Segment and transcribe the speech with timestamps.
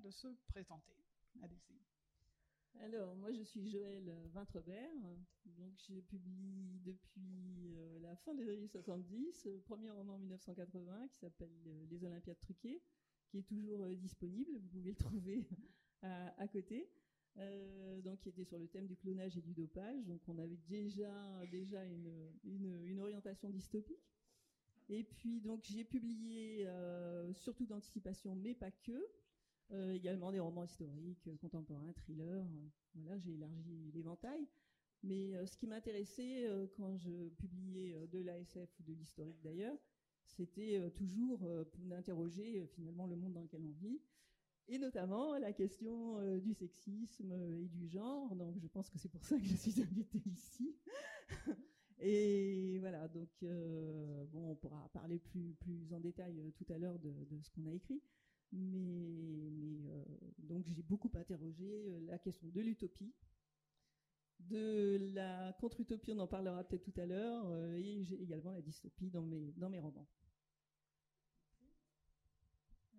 [0.00, 0.96] de se présenter.
[1.42, 1.76] Allez-y.
[2.80, 4.90] Alors, moi, je suis Joël Vintrebert.
[5.46, 11.08] Donc, j'ai publié depuis euh, la fin des années 70, le premier roman en 1980
[11.08, 12.82] qui s'appelle euh, Les Olympiades truquées,
[13.28, 14.50] qui est toujours euh, disponible.
[14.52, 15.46] Vous pouvez le trouver
[16.02, 16.88] à, côté.
[18.04, 20.04] donc, qui était sur le thème du clonage et du dopage.
[20.04, 24.14] Donc, on avait déjà, déjà une, une, orientation dystopique.
[24.88, 26.68] Et puis, donc, j'ai publié
[27.32, 29.04] surtout d'anticipation, mais pas que.
[29.72, 32.24] Euh, également des romans historiques, euh, contemporains, thrillers.
[32.24, 34.46] Euh, voilà, j'ai élargi l'éventail.
[35.02, 39.76] Mais ce qui m'intéressait quand je publiais de l'ASF ou de l'historique d'ailleurs,
[40.24, 44.00] c'était toujours d'interroger finalement le monde dans lequel on vit,
[44.66, 48.34] et notamment la question du sexisme et du genre.
[48.34, 50.74] Donc je pense que c'est pour ça que je suis invitée ici.
[52.00, 57.50] et voilà, donc bon, on pourra parler plus, en détail tout à l'heure de, ce
[57.50, 58.00] qu'on a écrit.
[58.52, 60.04] Mais, mais euh,
[60.38, 63.12] donc j'ai beaucoup interrogé euh, la question de l'utopie,
[64.40, 68.62] de la contre-utopie, on en parlera peut-être tout à l'heure, euh, et j'ai également la
[68.62, 70.06] dystopie dans mes, dans mes romans.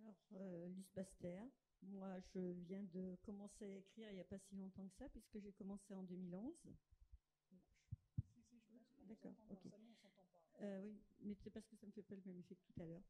[0.01, 1.41] Alors, euh, Luce Baster,
[1.83, 5.09] moi je viens de commencer à écrire il n'y a pas si longtemps que ça,
[5.09, 6.53] puisque j'ai commencé en 2011.
[9.07, 9.71] D'accord, ok.
[10.61, 12.73] Euh, oui, mais c'est parce que ça ne me fait pas le même effet que
[12.73, 13.03] tout à l'heure.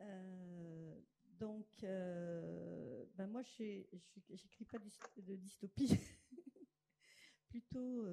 [0.00, 1.00] Euh,
[1.38, 3.84] donc, euh, ben moi, je
[4.30, 5.88] n'écris pas de dystopie,
[7.48, 8.06] plutôt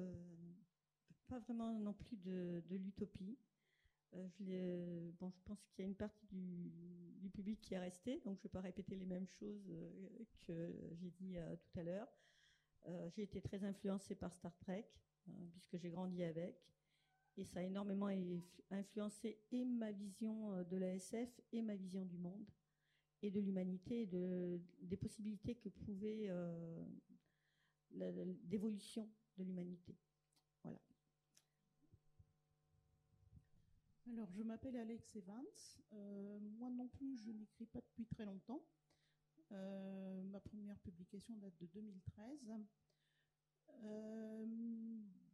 [1.26, 3.38] pas vraiment non plus de, l'utopie.
[4.40, 8.36] Je, bon, je pense qu'il y a une partie du, public qui est resté, donc
[8.36, 9.68] je ne vais pas répéter les mêmes choses
[10.42, 12.08] que j'ai dit tout à l'heure.
[13.10, 14.88] j'ai été très influencée par Star Trek,
[15.52, 16.75] puisque j'ai grandi avec.
[17.38, 18.08] Et ça a énormément
[18.70, 22.46] influencé et ma vision euh, de la SF et ma vision du monde
[23.22, 26.84] et de l'humanité et de, des possibilités que pouvait euh,
[27.90, 29.94] d'évolution de l'humanité.
[30.62, 30.80] Voilà.
[34.12, 35.44] Alors, je m'appelle Alex Evans.
[35.92, 38.62] Euh, moi non plus, je n'écris pas depuis très longtemps.
[39.50, 42.38] ma première publication date de 2013.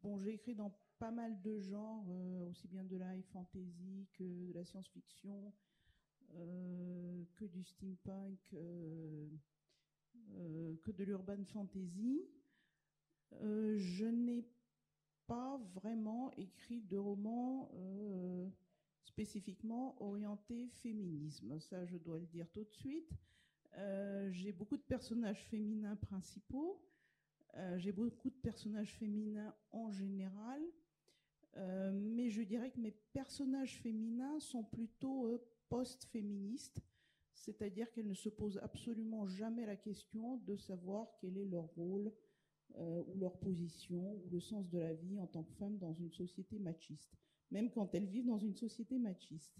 [0.02, 4.06] bon, j'ai écrit dans pas mal de genres, euh, aussi bien de la high fantasy
[4.12, 5.52] que de la science-fiction,
[6.36, 9.26] euh, que du steampunk, euh,
[10.84, 12.22] que de l'urban fantasy.
[13.32, 14.44] je n'ai
[15.26, 17.68] pas vraiment écrit de romans
[19.02, 21.58] spécifiquement orientés féminisme.
[21.58, 23.10] Ça, je dois le dire tout de suite.
[24.30, 26.80] J'ai beaucoup de personnages féminins principaux.
[27.76, 30.62] J'ai beaucoup de personnages féminins en général.
[31.56, 36.80] Euh, mais je dirais que mes personnages féminins sont plutôt euh, post-féministes,
[37.34, 42.12] c'est-à-dire qu'elles ne se posent absolument jamais la question de savoir quel est leur rôle
[42.76, 45.92] euh, ou leur position ou le sens de la vie en tant que femme dans
[45.92, 47.14] une société machiste,
[47.50, 49.54] même quand elles vivent dans une société machiste.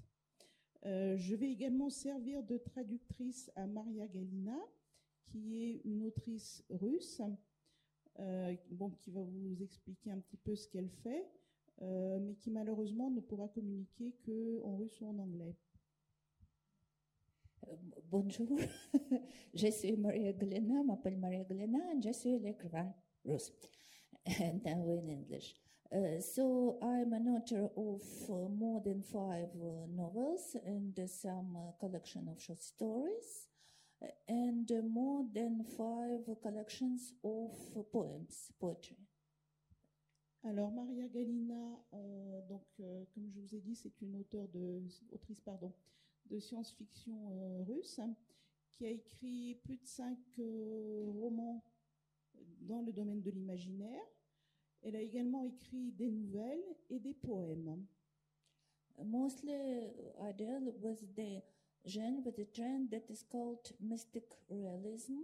[0.84, 4.58] je vais également servir de traductrice à Maria Galina,
[5.26, 7.20] qui est une autrice russe,
[8.70, 11.30] bon, qui va vous expliquer un petit peu ce qu'elle fait.
[11.80, 15.56] Euh, mais qui malheureusement ne pourra communiquer qu'en russe ou en anglais.
[17.68, 17.76] Euh,
[18.10, 18.58] bonjour,
[19.54, 22.92] je suis Maria Galina, m'appelle Maria Galina, and je suis l'écrivain
[23.24, 23.52] russe.
[24.26, 25.56] And now in English.
[25.92, 31.72] Uh, so I'm an author of uh, more than five uh, novels and some uh,
[31.78, 33.48] collection of short stories
[34.26, 37.50] and more than five collections of
[37.92, 38.96] poems, poetry.
[40.44, 44.82] Alors Maria Galina, euh, donc euh, comme je vous ai dit, c'est une auteure de,
[45.12, 45.72] autrice pardon,
[46.26, 48.00] de science-fiction euh, russe
[48.74, 51.62] qui a écrit plus de cinq romans
[52.62, 54.02] dans le domaine de l'imaginaire.
[54.82, 57.86] Elle a également écrit des nouvelles et des poèmes.
[59.04, 59.52] Mostly
[60.28, 61.40] ideal was the
[61.84, 65.20] genre with a trend that is called mystic realism,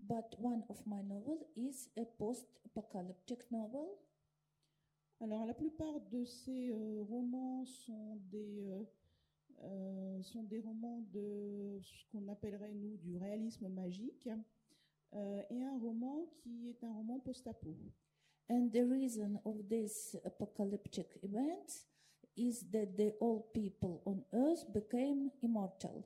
[0.00, 3.96] but one of my novels is a post-apocalyptic novel
[5.20, 8.84] alors la plupart de ces euh, romans sont des, euh,
[9.62, 14.28] euh, sont des romans de ce qu'on appellerait nous du réalisme magique
[15.50, 17.74] et un roman qui est un roman post-apo.
[18.50, 21.86] And the reason of this apocalyptic event
[22.36, 26.04] is that the old people on earth became immortal.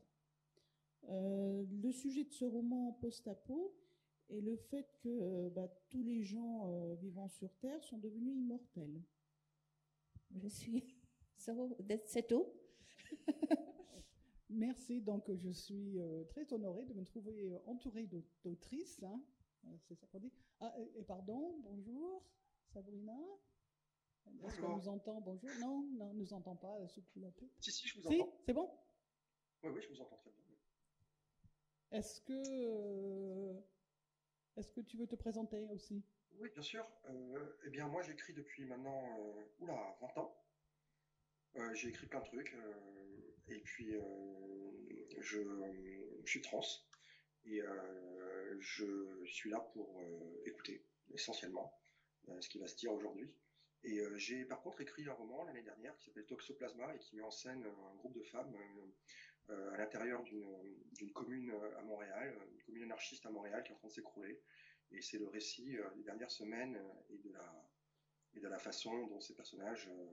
[1.08, 3.74] le sujet de ce roman post-apo
[4.30, 8.34] et le fait que euh, bah, tous les gens euh, vivant sur Terre sont devenus
[8.36, 9.02] immortels.
[10.36, 10.96] Je suis.
[11.36, 12.46] So, c'est tout.
[14.48, 15.00] Merci.
[15.00, 19.02] Donc, je suis euh, très honorée de me trouver entourée d'aut- d'autrices.
[19.02, 19.22] hein.
[19.88, 20.32] C'est ça qu'on dit.
[20.60, 22.22] Ah, et, et pardon, bonjour,
[22.72, 23.16] Sabrina.
[24.44, 25.20] Est-ce qu'on nous entend?
[25.20, 25.50] Bonjour.
[25.60, 26.78] Non, non, on nous entend pas.
[27.16, 27.50] La tête.
[27.60, 28.32] Si, si, je vous Si, entends.
[28.46, 28.70] c'est bon?
[29.64, 30.38] Oui, oui, je vous entends très bien.
[31.92, 33.60] Est-ce que, euh,
[34.60, 36.02] est-ce que tu veux te présenter aussi?
[36.38, 36.86] Oui, bien sûr.
[37.08, 40.36] Euh, eh bien, moi, j'écris depuis maintenant, euh, oula, 20 ans.
[41.56, 42.54] Euh, j'ai écrit plein de trucs.
[42.54, 44.70] euh, et puis, euh,
[45.18, 45.40] je,
[46.24, 46.60] je suis trans.
[47.44, 51.74] Et euh, je suis là pour euh, écouter, essentiellement,
[52.28, 53.34] euh, ce qui va se dire aujourd'hui.
[53.82, 57.16] Et euh, j'ai par contre écrit un roman l'année dernière qui s'appelle Toxoplasma et qui
[57.16, 58.92] met en scène un groupe de femmes euh, euh,
[59.50, 63.78] à l'intérieur d'une commune euh, à Montréal, une commune anarchiste à Montréal qui est en
[63.78, 64.40] train de s'écrouler.
[64.92, 67.70] Et c'est le récit euh, des dernières semaines euh, et de la,
[68.34, 70.06] et de la façon dont ces personnages euh,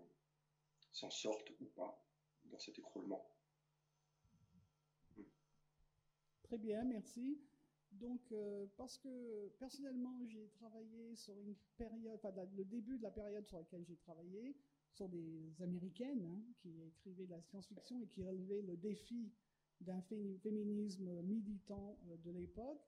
[0.91, 2.03] s'en sortent ou pas
[2.45, 3.29] dans cet écroulement.
[6.43, 7.41] Très bien, merci.
[7.91, 13.11] Donc, euh, parce que personnellement, j'ai travaillé sur une période, enfin, le début de la
[13.11, 14.55] période sur laquelle j'ai travaillé,
[14.97, 19.31] sont des Américaines hein, qui écrivaient de la science-fiction et qui relevaient le défi
[19.81, 22.81] d'un fé- féminisme militant euh, de l'époque.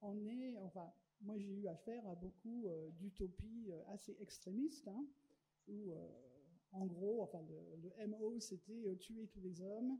[0.00, 5.06] On est, enfin, moi j'ai eu affaire à beaucoup euh, d'utopies euh, assez extrémistes, hein,
[5.68, 5.92] où
[6.72, 9.98] en gros, enfin, le, MO c'était tuer tous les hommes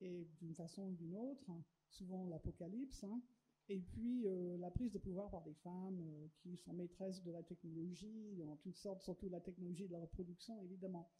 [0.00, 3.04] et d'une façon ou d'une autre, hein, souvent l'apocalypse.
[3.68, 7.30] Et puis euh, la prise de pouvoir par des femmes euh, qui sont maîtresses de
[7.30, 11.10] la technologie, en toutes sortes, surtout la technologie de la reproduction, évidemment.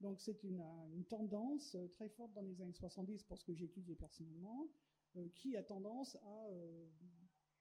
[0.00, 3.64] Donc c'est une, euh, tendance très forte dans les années 70, pour ce que j'ai
[3.64, 4.68] étudié personnellement,
[5.34, 6.50] qui a tendance à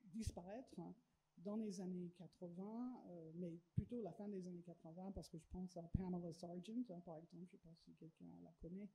[0.04, 0.94] disparaître hein,
[1.38, 5.48] dans les années 80, euh, mais plutôt la fin des années 80, parce que je
[5.48, 8.90] pense à Pamela Sargent, hein, par exemple, je ne sais pas si quelqu'un la connaît,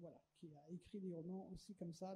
[0.00, 2.14] voilà, qui a écrit des romans aussi comme ça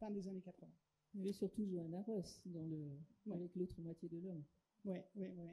[0.00, 0.68] fin des années 80.
[1.14, 3.34] Il y avait surtout Johanna Ross dans le, Ouais.
[3.36, 4.44] avec l'autre moitié de l'homme.
[4.84, 5.50] Oui, oui, oui.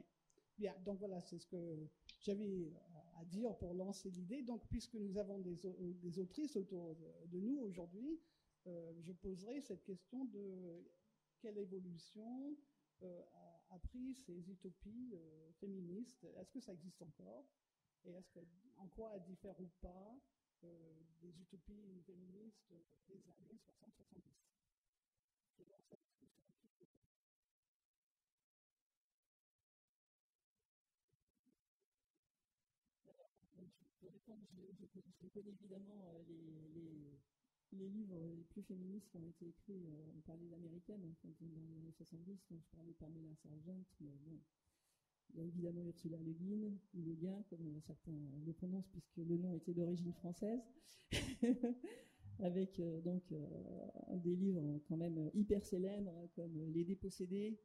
[0.58, 1.86] Bien, donc voilà, c'est ce que
[2.20, 2.72] j'avais
[3.16, 4.42] à dire pour lancer l'idée.
[4.42, 5.56] Donc, puisque nous avons des,
[6.04, 8.18] des autrices autour de, de nous aujourd'hui,
[8.66, 10.84] euh, je poserai cette question de
[11.40, 12.56] quelle évolution
[13.02, 16.24] euh, a, a pris ces utopies euh, féministes?
[16.38, 17.44] Est-ce que ça existe encore?
[18.04, 18.40] Et est-ce que,
[18.78, 20.18] en quoi elles diffèrent ou pas?
[20.64, 22.72] Euh, des utopies féministes
[23.08, 24.22] des années 60-70
[34.00, 37.18] Pour répondre, je, connais évidemment euh, les, les,
[37.72, 41.60] les livres les plus féministes qui ont été écrits, euh, on parlait d'américaines est dans
[41.60, 44.38] les années 70, donc je parlais de Pamela Sargent, mais bon,
[45.34, 48.12] il y a évidemment Ursula Le Guin, ou Le Guin, comme certains
[48.44, 50.60] le prononcent, puisque le nom était d'origine française,
[52.40, 53.46] avec euh, donc euh,
[54.16, 57.58] des livres quand même hyper célèbres, hein, comme Les Dépossédés,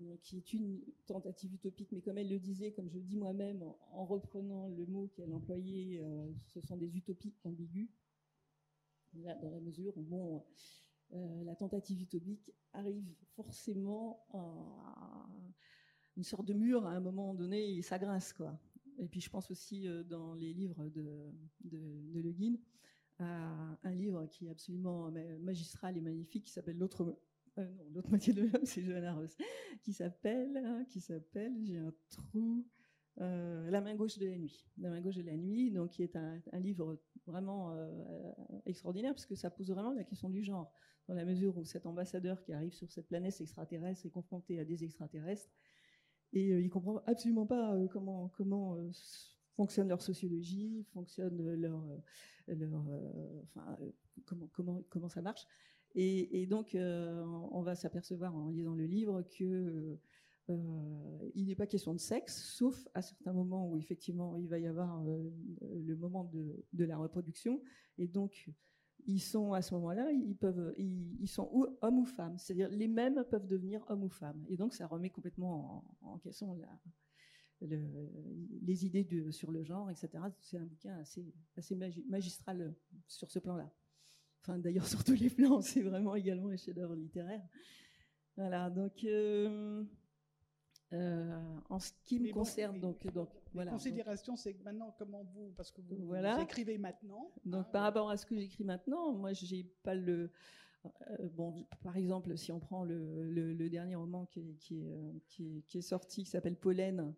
[0.00, 3.16] euh, qui est une tentative utopique, mais comme elle le disait, comme je le dis
[3.16, 6.02] moi-même, en, en reprenant le mot qu'elle employait,
[6.46, 7.88] ce sont des utopies ambiguës,
[9.14, 10.44] Là, dans la mesure où bon,
[11.44, 15.26] la tentative utopique arrive forcément à
[16.20, 18.34] une sorte de mur à un moment donné et ça grince.
[18.34, 18.52] Quoi.
[18.98, 21.32] Et puis je pense aussi euh, dans les livres de,
[21.64, 22.56] de, Le Guin
[23.18, 27.16] à un livre qui est absolument ma- magistral et magnifique qui s'appelle L'autre
[27.56, 29.34] euh, non, l'autre moitié de l'homme, c'est Johanna Ross,
[29.80, 32.66] qui s'appelle, hein, qui s'appelle, j'ai un trou,
[33.22, 34.66] euh, La main gauche de la nuit.
[34.76, 38.32] La main gauche de la nuit, donc qui est un, livre vraiment euh,
[38.66, 40.70] extraordinaire parce que ça pose vraiment la question du genre,
[41.08, 44.66] dans la mesure où cet ambassadeur qui arrive sur cette planète extraterrestre est confronté à
[44.66, 45.50] des extraterrestres
[46.32, 48.90] et euh, il comprend absolument pas euh, comment euh,
[49.54, 51.82] fonctionne leur sociologie, fonctionne euh, leur
[53.42, 53.78] enfin
[54.24, 55.46] comment comment comment ça marche.
[55.96, 59.98] Et, donc, on va s'apercevoir en lisant le livre que
[60.48, 64.66] il n'est pas question de sexe, sauf à certains moments où effectivement il va y
[64.68, 67.60] avoir le moment de, de la reproduction.
[67.98, 68.50] Et donc,
[69.10, 72.38] ils sont à ce moment-là, ils peuvent, ils, sont ou hommes ou femmes.
[72.38, 74.44] C'est-à-dire les mêmes peuvent devenir hommes ou femmes.
[74.48, 76.56] Et donc, ça remet complètement en, question
[77.60, 80.10] les idées sur le genre, etc.
[80.40, 82.74] C'est un bouquin assez, assez magi- magistral
[83.06, 83.70] sur ce plan-là.
[84.42, 87.42] Enfin, d'ailleurs, sur tous les plans, c'est vraiment également un chef-d'œuvre littéraire.
[88.36, 89.84] Voilà, donc, euh,
[90.92, 93.70] euh, en ce qui me bon, concerne, mais- donc, donc La voilà.
[93.72, 97.30] considération, c'est que maintenant, comment vous, parce que vous, écrivez maintenant.
[97.44, 100.30] Donc, hein, par rapport à ce que j'écris maintenant, moi, j'ai pas le.
[101.10, 104.80] euh, bon, par exemple, si on prend le, le- le dernier roman qui est, qui
[104.80, 107.14] est, euh, qui est- qui est sorti, qui s'appelle Pollen,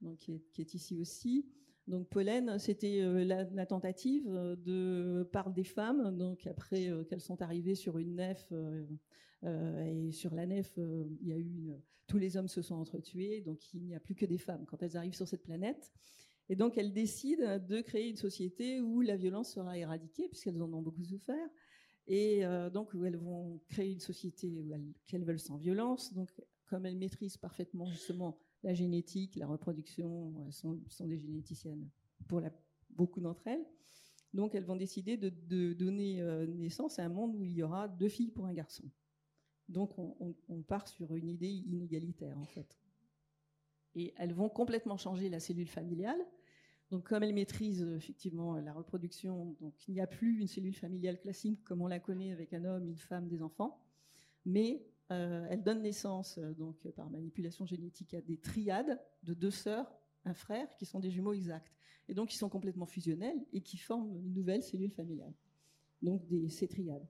[0.00, 1.46] donc qui est ici aussi,
[1.86, 7.98] Donc Pollen, c'était la, tentative de par des femmes, donc après qu'elles sont arrivées sur
[7.98, 8.52] une nef
[9.44, 11.70] et sur la nef, il y a eu
[12.08, 14.82] tous les hommes se sont entretués, donc il n'y a plus que des femmes quand
[14.82, 15.92] elles arrivent sur cette planète.
[16.48, 20.72] Et donc elles décident de créer une société où la violence sera éradiquée puisqu'elles en
[20.72, 21.48] ont beaucoup souffert
[22.08, 24.64] et donc où elles vont créer une société
[25.06, 26.12] qu'elles veulent sans violence.
[26.14, 26.30] Donc
[26.66, 31.88] comme elles maîtrisent parfaitement justement la génétique, la reproduction, elles sont, des généticiennes
[32.28, 32.42] pour
[32.90, 33.64] beaucoup d'entre elles.
[34.32, 37.88] Donc elles vont décider de, donner euh, naissance à un monde où il y aura
[37.88, 38.84] deux filles pour un garçon.
[39.68, 42.78] Donc on, part sur une idée inégalitaire en fait.
[43.94, 46.20] Et elles vont complètement changer la cellule familiale.
[46.90, 51.18] Donc comme elles maîtrisent effectivement la reproduction, donc il n'y a plus une cellule familiale
[51.18, 53.80] classique comme on la connaît avec un homme, une femme, des enfants,
[54.44, 59.52] mais euh, elle donne naissance, euh, donc par manipulation génétique, à des triades de deux
[59.52, 59.92] sœurs,
[60.24, 61.72] un frère, qui sont des jumeaux exacts.
[62.08, 65.32] Et donc, ils sont complètement fusionnels et qui forment une nouvelle cellule familiale.
[66.02, 67.06] Donc, des, ces triades,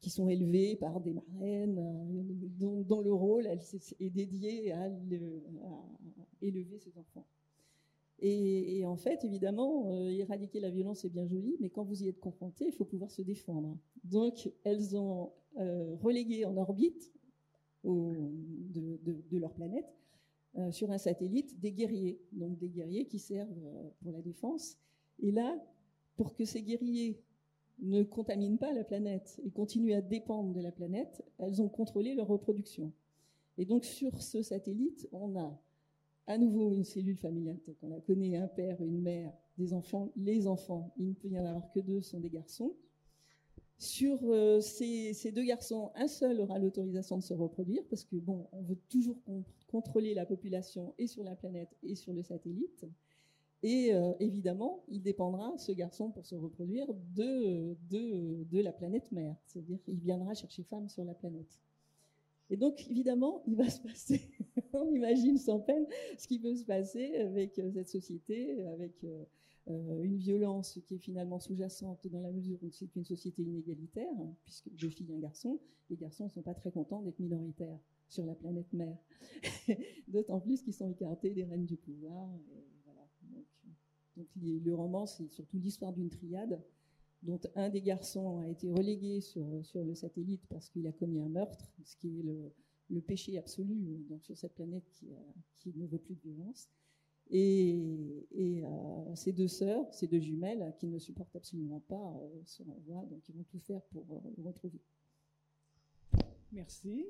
[0.00, 4.90] qui sont élevées par des marraines, euh, dont, le rôle est dédié à,
[6.42, 7.26] élever ces enfants.
[8.20, 12.20] Et, en fait, évidemment, éradiquer la violence, c'est bien joli, mais quand vous y êtes
[12.20, 13.76] confronté, il faut pouvoir se défendre.
[14.04, 17.12] Donc, elles ont relégué en orbite
[17.84, 19.94] de, leur planète
[20.56, 24.78] euh, sur un satellite des guerriers, donc des guerriers qui servent euh, pour la défense.
[25.20, 25.56] Et là,
[26.16, 27.20] pour que ces guerriers
[27.80, 32.14] ne contaminent pas la planète et continuent à dépendre de la planète, elles ont contrôlé
[32.14, 32.92] leur reproduction.
[33.58, 35.60] Et donc sur ce satellite, on a
[36.26, 40.12] à nouveau une cellule familiale, on la connaît, un père, une mère, des enfants.
[40.16, 42.74] Les enfants, il ne peut y en avoir que deux, sont des garçons.
[43.84, 48.48] Sur euh, ces, deux garçons, un seul aura l'autorisation de se reproduire parce que bon,
[48.52, 49.18] on veut toujours
[49.68, 52.86] contrôler la population et sur la planète et sur le satellite.
[53.62, 59.36] Et euh, évidemment, il dépendra, ce garçon, pour se reproduire, de, de, la planète mère.
[59.44, 61.60] C'est-à-dire qu'il viendra chercher femme sur la planète.
[62.48, 64.30] Et donc, évidemment, il va se passer,
[64.72, 65.86] on imagine sans peine
[66.16, 69.04] ce qui peut se passer avec euh, cette société, avec
[69.66, 74.12] une violence qui est finalement sous-jacente dans la mesure où c'est une société inégalitaire,
[74.44, 77.78] puisque deux filles et un garçon, les garçons ne sont pas très contents d'être minoritaires
[78.08, 78.98] sur la planète mère.
[80.08, 82.28] D'autant plus qu'ils sont écartés des règnes du pouvoir.
[84.16, 86.62] Donc, le roman, c'est surtout l'histoire d'une triade
[87.22, 89.44] dont un des garçons a été relégué sur,
[89.74, 94.22] le satellite parce qu'il a commis un meurtre, ce qui est le, péché absolu donc,
[94.24, 94.84] sur cette planète
[95.58, 96.68] qui ne veut plus de violence
[97.36, 102.62] et, euh, ces deux sœurs, ces deux jumelles, qui ne supportent absolument pas euh, ce
[102.62, 104.80] renvoi, donc ils vont tout faire pour euh, le retrouver.
[106.52, 107.06] Merci.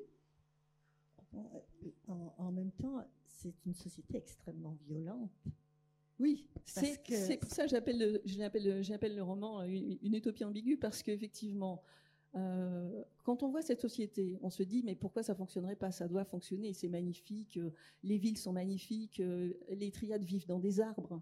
[2.07, 5.29] En, même temps, c'est une société extrêmement violente.
[6.17, 11.83] Oui, c'est pour ça que j'appelle le, le, roman une, une, utopie ambiguë, parce qu'effectivement,
[12.35, 15.91] euh, quand on voit cette société, on se dit mais pourquoi ça fonctionnerait pas?
[15.91, 17.57] Ça doit fonctionner, c'est magnifique.
[17.57, 17.71] Euh,
[18.03, 21.21] les villes sont magnifiques, euh, les triades vivent dans des arbres,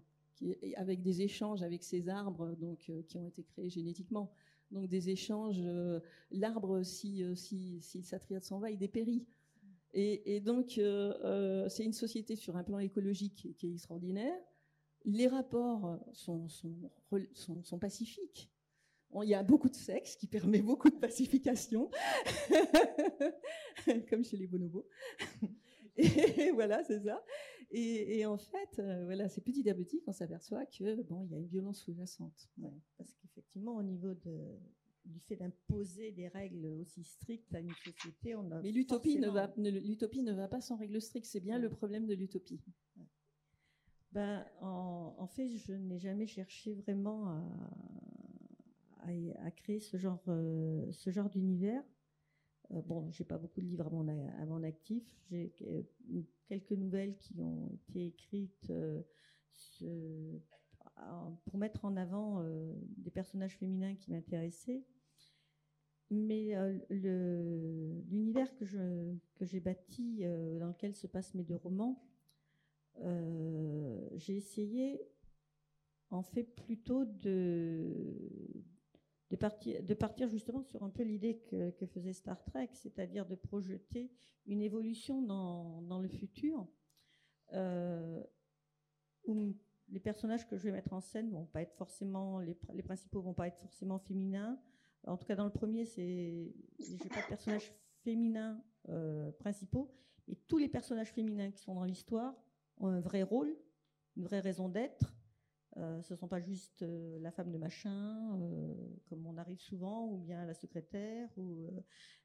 [0.76, 4.32] avec des échanges avec ces arbres donc qui ont été créés génétiquement.
[4.72, 5.62] Donc des échanges.
[6.32, 9.24] L'arbre, si, si, si sa triade s'en va, il dépérit.
[9.92, 10.80] Et, donc
[11.68, 14.36] c'est une société sur un plan écologique qui est extraordinaire.
[15.04, 16.90] Les rapports sont, sont,
[17.62, 18.50] sont pacifiques
[19.22, 21.90] il y a beaucoup de sexe qui permet beaucoup de pacification,
[24.10, 24.86] comme chez les bonobos.
[25.96, 27.24] Et voilà, c'est ça.
[27.70, 31.34] Et, en fait, euh, voilà, c'est petit à petit qu'on s'aperçoit que bon, il y
[31.34, 32.48] a une violence sous-jacente.
[32.96, 34.58] parce qu'effectivement, au niveau de,
[35.04, 38.60] du fait d'imposer des règles aussi strictes à une société, on a.
[38.60, 41.26] Mais l'utopie ne va, l'utopie ne va pas sans règles strictes.
[41.26, 42.60] C'est bien le problème de l'utopie.
[44.12, 47.42] Ben, en, en, fait, je n'ai jamais cherché vraiment à,
[49.38, 51.82] à, créer ce genre, euh, genre d'univers.
[52.70, 55.04] Euh, bon, j'ai pas beaucoup de livres à mon, à mon actif.
[55.30, 55.54] J'ai
[56.46, 59.02] quelques nouvelles qui ont été écrites euh,
[61.44, 62.44] pour mettre en avant
[62.96, 64.84] des personnages féminins qui m'intéressaient.
[66.10, 66.54] Mais
[66.90, 70.22] l'univers que je que j'ai bâti,
[70.60, 72.06] dans lequel se passent mes deux romans,
[74.14, 75.00] j'ai essayé
[76.10, 78.64] en fait plutôt de
[79.36, 84.10] de partir, justement sur un peu l'idée que, faisait Star Trek, c'est-à-dire de projeter
[84.46, 86.66] une évolution dans, dans le futur,
[87.52, 88.22] euh,
[89.26, 89.54] où
[89.88, 93.20] les personnages que je vais mettre en scène vont pas être forcément, les, les principaux
[93.20, 94.58] vont pas être forcément féminins.
[95.06, 97.72] En tout cas, dans le premier, c'est, j'ai pas de personnages
[98.02, 99.94] féminins euh, principaux,
[100.28, 102.34] et tous les personnages féminins qui sont dans l'histoire
[102.78, 103.56] ont un vrai rôle,
[104.16, 105.13] une vraie raison d'être,
[105.76, 108.74] Euh, ce ne sont pas juste euh, la femme de machin, euh,
[109.08, 111.28] comme on arrive souvent, ou bien la secrétaire.
[111.36, 111.68] Ou,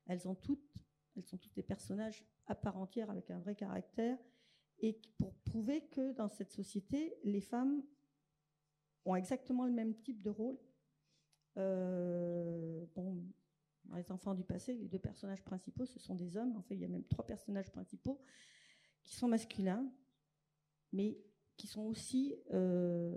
[0.07, 0.75] elles, ont toutes,
[1.15, 4.17] elles sont toutes des personnages à part entière avec un vrai caractère.
[4.79, 7.83] Et pour prouver que dans cette société, les femmes
[9.05, 10.57] ont exactement le même type de rôle.
[11.55, 12.05] dans
[13.95, 16.55] les enfants du passé, les deux personnages principaux, ce sont des hommes.
[16.55, 18.21] En fait, il y a même trois personnages principaux
[19.03, 19.91] qui sont masculins,
[20.93, 21.17] mais
[21.59, 23.13] qui sont aussi, euh,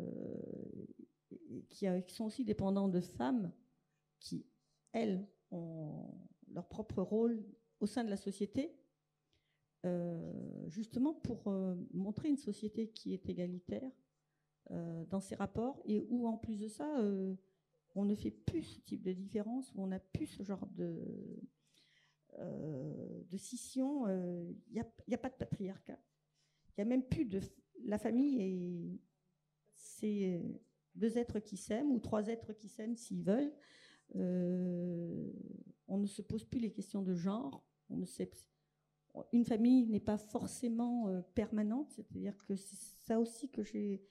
[1.71, 3.53] qui, sont aussi dépendants de femmes
[4.19, 4.45] qui,
[4.93, 6.11] elles, ont
[6.49, 7.45] leur propre rôle
[7.79, 8.75] au sein de la société,
[9.87, 13.91] euh, justement pour euh, montrer une société qui est égalitaire
[14.71, 16.89] dans ses rapports et où, en plus de ça,
[17.95, 21.43] on ne fait plus ce type de différence, où on n'a plus ce genre de,
[22.39, 24.07] de scission.
[24.09, 25.99] Il n'y a, a, pas de patriarcat.
[26.71, 27.41] Il n'y a même plus de,
[27.85, 29.01] la famille est
[29.75, 30.41] c'est
[30.95, 33.53] deux êtres qui s'aiment ou trois êtres qui s'aiment s'ils veulent.
[34.17, 35.33] Euh,
[35.89, 37.65] on ne se pose plus les questions de genre.
[37.89, 38.31] On ne sait,
[39.33, 44.03] une famille n'est pas forcément euh, permanente, c'est-à-dire que c'est ça aussi que j'ai.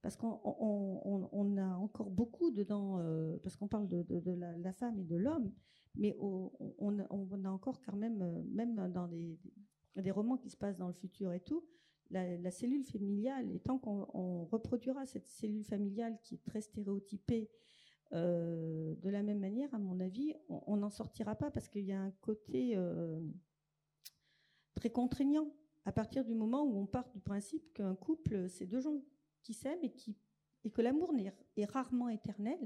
[0.00, 4.30] Parce qu'on on, a encore beaucoup dedans, euh, parce qu'on parle de,
[4.62, 5.52] la, femme et de l'homme,
[5.96, 6.52] mais on,
[7.00, 9.36] a encore quand même, même dans des,
[9.96, 11.66] des romans qui se passent dans le futur et tout,
[12.10, 17.50] la, cellule familiale, et tant qu'on reproduira cette cellule familiale qui est très stéréotypée
[18.14, 21.92] euh, de la même manière, à mon avis, on n'en sortira pas parce qu'il y
[21.92, 23.20] a un côté euh,
[24.74, 25.52] très contraignant
[25.84, 29.02] à partir du moment où on part du principe qu'un couple, c'est deux gens
[29.42, 31.14] qui s'aiment et, que l'amour
[31.56, 32.58] est, rarement éternel.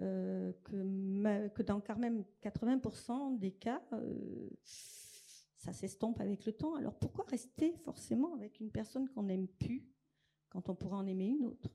[0.00, 3.82] Euh, que, que, dans quand même 80% des cas,
[5.66, 6.76] ça s'estompe avec le temps.
[6.76, 9.84] Alors pourquoi rester forcément avec une personne qu'on n'aime plus
[10.48, 11.74] quand on pourrait en aimer une autre?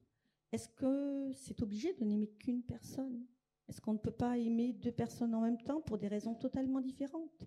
[0.54, 3.26] Est-ce que c'est obligé de n'aimer qu'une personne?
[3.68, 6.80] Est-ce qu'on ne peut pas aimer deux personnes en même temps pour des raisons totalement
[6.80, 7.46] différentes?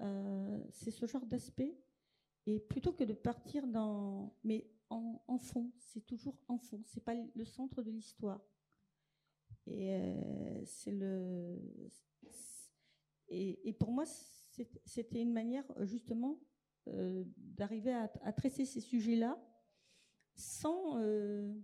[0.00, 1.76] Euh, C'est ce genre d'aspect.
[2.46, 4.32] Et plutôt que de partir dans...
[4.44, 8.40] Mais en, fond, c'est toujours en fond, c'est pas le centre de l'histoire.
[9.66, 11.58] Et euh, c'est le...
[13.28, 14.04] Et, et pour moi,
[14.84, 16.38] c'était une manière euh, justement
[16.88, 19.38] euh, d'arriver à, à, traiter ces sujets-là
[20.34, 21.54] sans euh,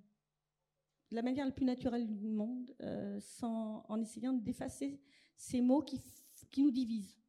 [1.10, 2.72] la manière la plus naturelle du monde,
[3.20, 5.00] sans, en essayant d'effacer
[5.36, 6.00] ces mots qui,
[6.50, 7.20] qui nous divisent.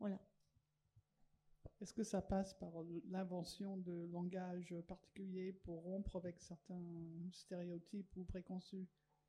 [0.00, 0.20] Voilà.
[1.80, 2.72] Est-ce que ça passe par
[3.08, 6.82] l'invention de langage particulier pour rompre avec certains
[7.30, 8.88] stéréotypes ou préconçus?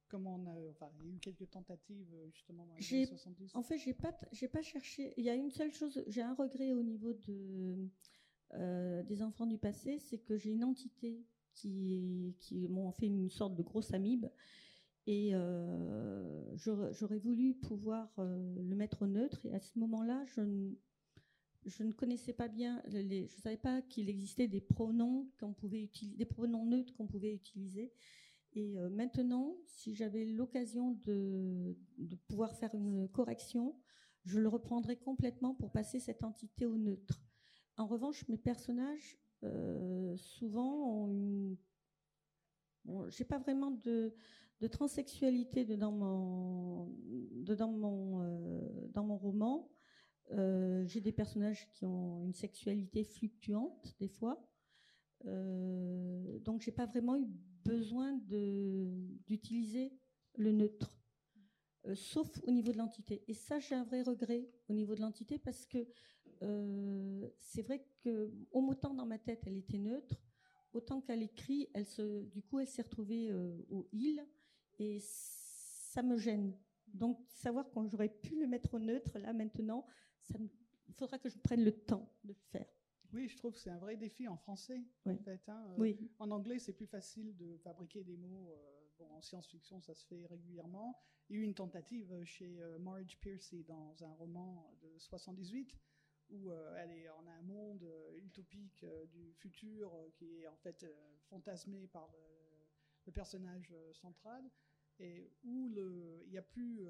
[0.09, 3.05] Comment on a, enfin, il y a eu quelques tentatives euh, justement dans les années
[3.05, 3.55] 70.
[3.55, 5.13] En fait, j'ai pas, j'ai pas cherché.
[5.17, 7.89] Il y a une seule chose, j'ai un regret au niveau de
[8.53, 13.29] euh, des enfants du passé, c'est que j'ai une entité qui, qui m'ont fait une
[13.29, 14.27] sorte de grosse amibe.
[15.07, 19.45] Et euh, j'aurais voulu pouvoir le mettre au neutre.
[19.45, 20.73] Et à ce moment-là, je ne,
[21.67, 25.53] je ne connaissais pas bien, les, je ne savais pas qu'il existait des pronoms qu'on
[25.53, 27.91] pouvait utiliser, des pronoms neutres qu'on pouvait utiliser.
[28.53, 31.75] Et euh, maintenant, si j'avais l'occasion de,
[32.27, 33.75] pouvoir faire une correction,
[34.25, 37.21] je le reprendrais complètement pour passer cette entité au neutre.
[37.77, 41.57] En revanche, mes personnages, euh, souvent, ont une...
[42.85, 44.13] Bon, j'ai pas vraiment de,
[44.71, 46.85] transsexualité dans mon,
[47.59, 49.69] mon, euh, dans mon roman.
[50.31, 54.49] j'ai des personnages qui ont une sexualité fluctuante, des fois.
[55.25, 57.27] donc, j'ai pas vraiment eu
[57.67, 58.17] besoin
[59.27, 59.91] d'utiliser
[60.35, 60.97] le neutre,
[61.85, 63.23] euh, sauf au niveau de l'entité.
[63.27, 65.85] Et ça, j'ai un vrai regret au niveau de l'entité parce que
[66.43, 70.21] euh, c'est vrai que au autant dans ma tête, elle était neutre,
[70.73, 74.25] autant qu'à l'écrit, elle se, du coup, elle s'est retrouvée euh, au il
[74.79, 76.55] et ça me gêne.
[76.93, 79.85] Donc, savoir quand j'aurais pu le mettre au neutre, là, maintenant,
[80.87, 82.09] il faudra que je prenne le temps.
[83.27, 85.41] Je trouve que c'est un vrai défi en français, en fait.
[85.49, 85.75] Hein.
[86.19, 88.51] En anglais, c'est plus facile de fabriquer des mots.
[88.51, 90.99] Euh, bon, en science-fiction, ça se fait régulièrement.
[91.29, 95.75] Il y a eu une tentative chez euh, Marge Piercy dans un roman de 78
[96.29, 97.85] où euh, elle est en un monde
[98.17, 100.85] utopique du futur qui est en fait
[101.29, 104.43] fantasmé par le, personnage central
[104.99, 106.85] et où le, il n'y a plus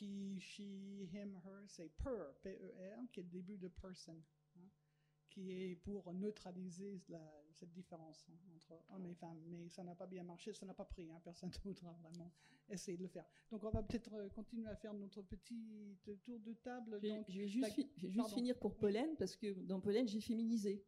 [0.00, 4.22] he, she, him, her, c'est per, P-E-R, qui est le début de person
[5.34, 7.00] qui est pour neutraliser
[7.52, 9.40] cette différence hein, entre hommes et femmes.
[9.48, 11.10] Mais ça n'a pas bien marché, ça n'a pas pris.
[11.10, 12.32] Hein, personne ne voudra vraiment
[12.68, 13.24] essayer de le faire.
[13.50, 16.98] Donc on va peut-être euh, continuer à faire notre petit tour de table.
[17.02, 20.84] Je vais, juste, finir pour Pollen, parce que dans Pollen, j'ai féminisé.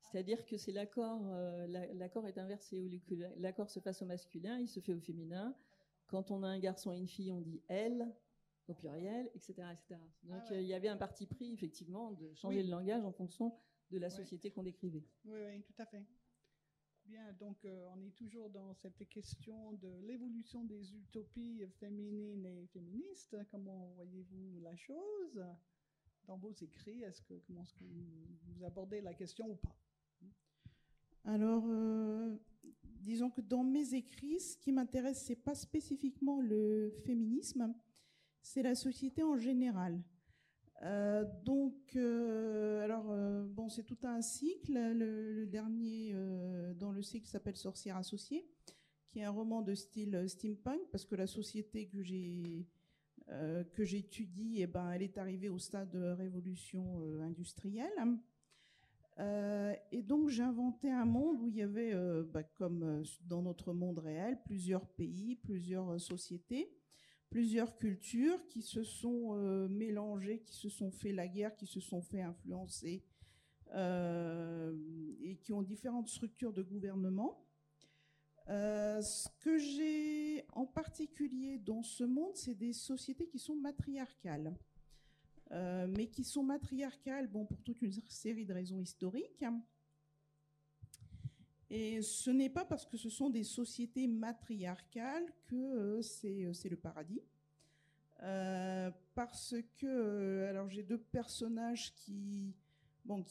[0.00, 3.00] C'est-à-dire que c'est l'accord, euh, l'accord est inversé.
[3.38, 5.56] L'accord se fasse au masculin, il se fait au féminin.
[6.08, 8.12] Quand on a un garçon et une fille, on dit elle
[8.68, 9.54] au pluriel, etc.
[9.72, 10.00] etc.
[10.24, 13.54] Donc ah il y avait un parti pris, effectivement, de changer le langage en fonction
[13.90, 15.04] de la société qu'on décrivait.
[15.24, 16.04] Oui, oui, tout à fait.
[17.06, 22.66] Bien, donc euh, on est toujours dans cette question de l'évolution des utopies féminines et
[22.66, 23.36] féministes.
[23.48, 25.44] Comment voyez-vous la chose?
[26.24, 29.76] Dans vos écrits Est-ce que comment est-ce que vous, abordez la question ou pas?
[31.22, 32.36] Alors, euh,
[32.82, 37.72] disons que dans mes écrits, ce qui m'intéresse, c'est pas spécifiquement le féminisme,
[38.42, 40.02] c'est la société en général.
[40.82, 44.74] Euh, donc, euh, alors, euh, bon, c'est tout un cycle.
[44.74, 46.14] Le, dernier
[46.78, 48.46] dans le cycle s'appelle Sorcière associée,
[49.08, 52.66] qui est un roman de style steampunk, parce que la société que j'ai
[53.72, 57.90] que j'étudie, eh ben, elle est arrivée au stade de révolution industrielle.
[59.18, 61.92] et donc j'ai inventé un monde où il y avait,
[62.32, 66.70] bah, comme dans notre monde réel, plusieurs pays, plusieurs sociétés
[67.30, 71.80] plusieurs cultures qui se sont euh, mélangées, qui se sont fait la guerre, qui se
[71.80, 73.04] sont fait influencer
[73.74, 74.76] euh,
[75.22, 77.42] et qui ont différentes structures de gouvernement.
[78.48, 84.56] Euh, ce que j'ai en particulier dans ce monde, c'est des sociétés qui sont matriarcales.
[85.50, 89.44] mais qui sont matriarcales bon, pour toute une série de raisons historiques.
[91.70, 96.68] Et ce n'est pas parce que ce sont des sociétés matriarcales que euh, euh, c'est
[96.68, 97.20] le paradis.
[98.22, 102.54] Euh, parce que, alors j'ai deux personnages qui,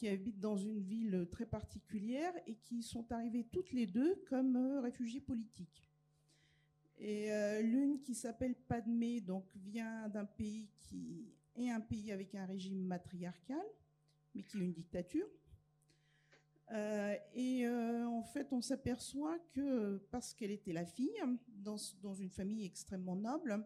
[0.06, 5.20] habitent dans une ville très particulière et qui sont arrivés toutes les deux comme réfugiés
[5.20, 5.90] politiques.
[6.98, 7.28] Et
[7.62, 12.78] l'une qui s'appelle Padmé, donc vient d'un pays qui est un pays avec un régime
[12.78, 13.66] matriarcal,
[14.34, 15.28] mais qui est une dictature.
[16.72, 21.14] Euh, et euh, en fait, on s'aperçoit que parce qu'elle était la fille
[21.48, 21.76] dans,
[22.14, 23.64] une famille extrêmement noble,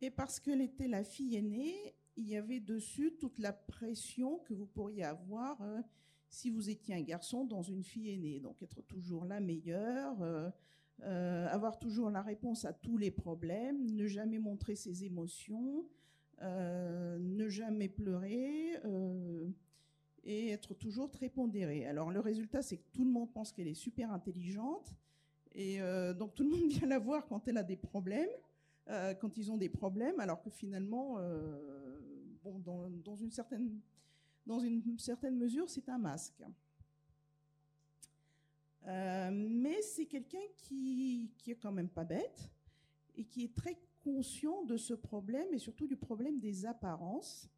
[0.00, 4.52] et parce qu'elle était la fille aînée, il y avait dessus toute la pression que
[4.52, 5.80] vous pourriez avoir euh,
[6.28, 8.40] si vous étiez un garçon dans une fille aînée.
[8.40, 10.18] Donc être toujours la meilleure,
[11.00, 15.86] avoir toujours la réponse à tous les problèmes, ne jamais montrer ses émotions,
[16.42, 18.74] ne jamais pleurer
[20.24, 21.86] et être toujours très pondérée.
[21.86, 24.94] Alors le résultat, c'est que tout le monde pense qu'elle est super intelligente,
[25.54, 28.28] et euh, donc tout le monde vient la voir quand elle a des problèmes,
[28.88, 31.98] euh, quand ils ont des problèmes, alors que finalement, euh,
[32.44, 32.58] bon,
[33.04, 33.80] dans, une certaine,
[34.46, 36.42] dans une certaine mesure, c'est un masque.
[38.86, 42.50] mais c'est quelqu'un qui, qui est quand même pas bête
[43.16, 47.50] et qui est très conscient de ce problème et surtout du problème des apparences.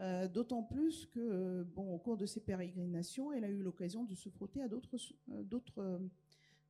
[0.00, 4.14] Euh, d'autant plus que, bon, au cours de ses pérégrinations, elle a eu l'occasion de
[4.14, 4.96] se frotter à d'autres,
[5.28, 5.98] euh,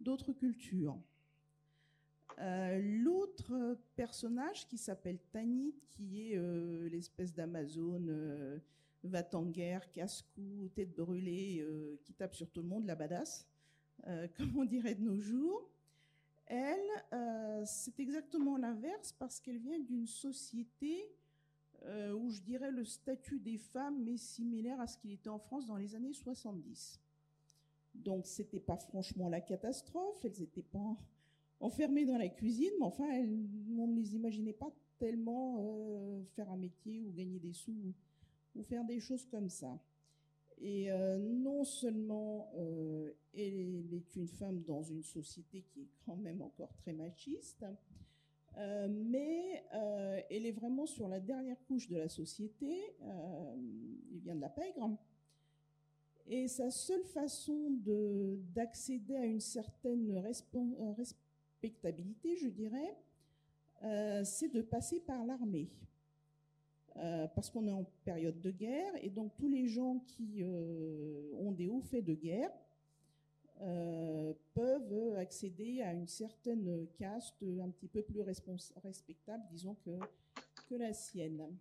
[0.01, 1.01] d'autres, cultures.
[2.39, 6.39] Euh, l'autre personnage qui s'appelle Tanit, qui est
[6.91, 8.61] l'espèce d'Amazone,
[9.05, 11.67] va en guerre, casse-cou, tête brûlée,
[12.03, 13.49] qui tape sur tout le monde, la badass,
[14.37, 15.71] comme on dirait de nos jours.
[16.47, 21.09] Elle, c'est exactement l'inverse parce qu'elle vient d'une société
[21.87, 25.39] euh, où je dirais le statut des femmes est similaire à ce qu'il était en
[25.39, 27.01] France dans les années 70.
[27.95, 30.97] Donc c'était pas franchement la catastrophe, elles n'étaient pas
[31.61, 36.57] enfermées dans la cuisine, mais enfin on ne les imaginait pas tellement euh, faire un
[36.57, 37.95] métier ou gagner des sous
[38.55, 39.79] ou faire des choses comme ça.
[40.59, 42.51] Et euh, non seulement
[43.35, 47.65] elle est une femme dans une société qui est quand même encore très machiste,
[48.57, 52.95] euh, mais euh, elle est vraiment sur la dernière couche de la société.
[53.03, 53.57] Euh,
[54.13, 54.97] il vient de la pègre.
[56.27, 57.71] Et sa seule façon
[58.55, 60.17] d'accéder à une certaine
[60.97, 62.97] respectabilité, je dirais,
[64.25, 65.69] c'est de passer par l'armée.
[66.95, 71.69] parce qu'on est en période de guerre, et donc tous les gens qui ont des
[71.69, 72.51] hauts faits de guerre
[73.61, 79.91] euh, peuvent accéder à une certaine caste un petit peu plus respectable, disons, que,
[80.69, 81.57] que la sienne.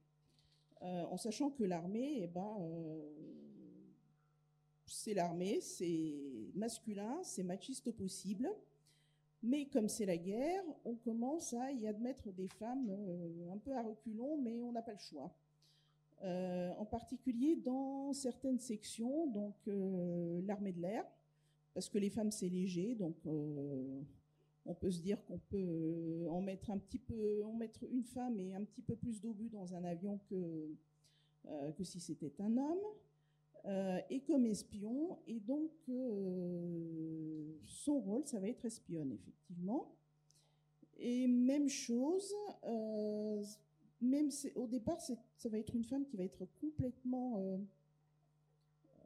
[0.82, 3.10] Euh, en sachant que l'armée, eh ben, euh,
[4.86, 6.15] c'est l'armée, c'est
[6.56, 8.49] masculin, c'est machiste au possible.
[9.43, 12.89] Mais comme c'est la guerre, on commence à y admettre des femmes
[13.51, 15.36] un peu à reculons, mais on n'a pas le choix.
[16.21, 21.06] en particulier dans certaines sections, donc l'armée de l'air,
[21.73, 24.01] parce que les femmes c'est léger, donc euh,
[24.65, 28.03] on peut se dire qu'on peut euh, en mettre un petit peu, en mettre une
[28.03, 30.69] femme et un petit peu plus d'obus dans un avion que,
[31.47, 32.83] euh, que si c'était un homme.
[34.09, 35.19] et comme espion.
[35.25, 35.71] Et donc,
[37.65, 39.95] son rôle, ça va être espionne, effectivement.
[40.97, 42.36] Et même chose,
[44.01, 47.59] même au départ, ça va être une femme qui va être complètement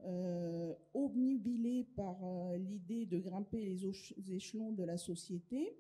[0.08, 3.86] euh, obnubilée par euh, l'idée de grimper les
[4.34, 5.78] échelons de la société.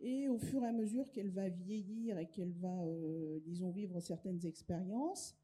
[0.00, 4.00] Et au fur et à mesure qu'elle va vieillir et qu'elle va, euh, disons, vivre
[4.00, 5.36] certaines expériences,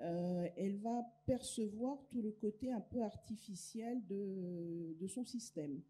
[0.00, 5.82] euh, elle va percevoir tout le côté un peu artificiel de, son système.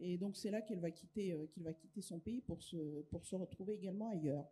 [0.00, 3.24] Et donc c'est là qu'elle va quitter, qu'il va quitter son pays pour se, pour
[3.24, 4.50] se retrouver également ailleurs.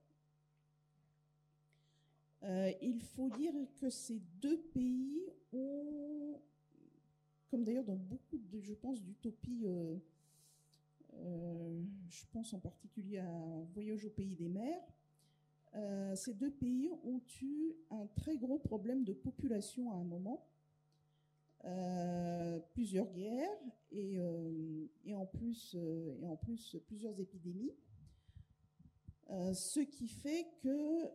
[2.42, 5.22] Euh, il faut dire que ces deux pays
[5.52, 6.40] ont,
[7.48, 9.96] comme d'ailleurs dans beaucoup de, je pense, d'utopies, euh,
[11.14, 14.82] euh, je pense en particulier à Voyage au pays des mers,
[15.74, 20.46] euh, ces deux pays ont eu un très gros problème de population à un moment,
[22.74, 23.58] plusieurs guerres
[23.90, 27.74] et, en plus, et en plus plusieurs épidémies.
[29.28, 31.10] Ce qui fait que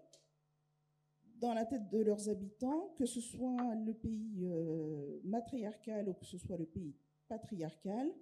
[1.41, 6.23] dans la tête de leurs habitants, que ce soit le pays euh, matriarcal ou que
[6.23, 6.95] ce soit le pays
[7.27, 8.13] patriarcal,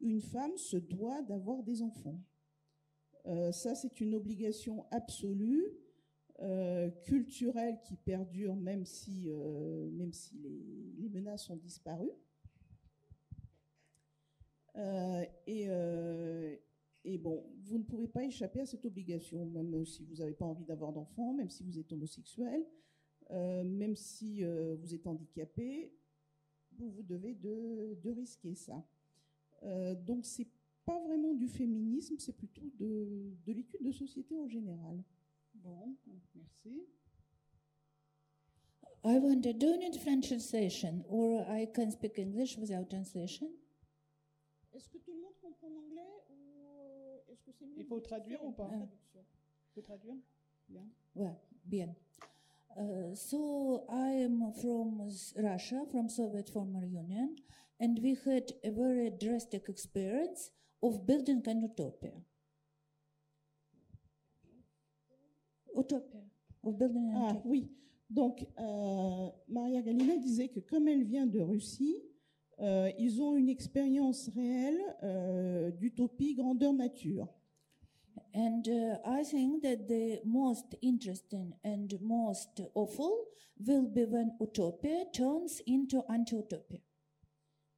[0.00, 2.20] une femme se doit d'avoir des enfants.
[3.24, 5.72] Euh, ça, c'est une obligation absolue,
[6.40, 9.30] euh, culturelle qui perdure même si,
[9.92, 10.36] même si
[10.98, 12.10] les, menaces ont disparu.
[15.46, 15.66] Et,
[17.06, 20.44] et bon, vous ne pouvez pas échapper à cette obligation, même si vous n'avez pas
[20.44, 22.66] envie d'avoir d'enfants, même si vous êtes homosexuel,
[23.30, 25.92] euh, même si euh, vous êtes handicapé,
[26.72, 28.84] vous vous devez de, de risquer ça.
[29.62, 30.48] Euh, donc c'est
[30.84, 35.00] pas vraiment du féminisme, c'est plutôt de, de l'étude de société en général.
[35.54, 35.96] Bon,
[36.34, 36.86] merci.
[39.04, 43.48] I wonder, do you need French translation or I can speak English without translation?
[44.72, 46.15] Est-ce que tout le monde comprend l'anglais?
[47.36, 50.14] Est-ce que c'est mieux Il faut traduire ou pas Il faut traduire
[50.68, 50.84] Bien.
[51.14, 51.94] Well, bien.
[52.76, 57.36] Uh, so I am from Russia, from Soviet former Union,
[57.78, 60.50] and we had a very drastic experience
[60.82, 62.12] of building an utopia.
[65.74, 66.20] Utopia.
[66.64, 67.42] Of building an Ah utopia.
[67.50, 67.70] oui,
[68.10, 72.02] donc euh, Maria Galina disait que comme elle vient de Russie,
[72.60, 77.28] euh, ils ont une expérience réelle euh, d'utopie grandeur nature.
[78.34, 83.26] And uh, I think that the most interesting and most awful
[83.58, 86.80] will be when utopia turns into anti-utopia.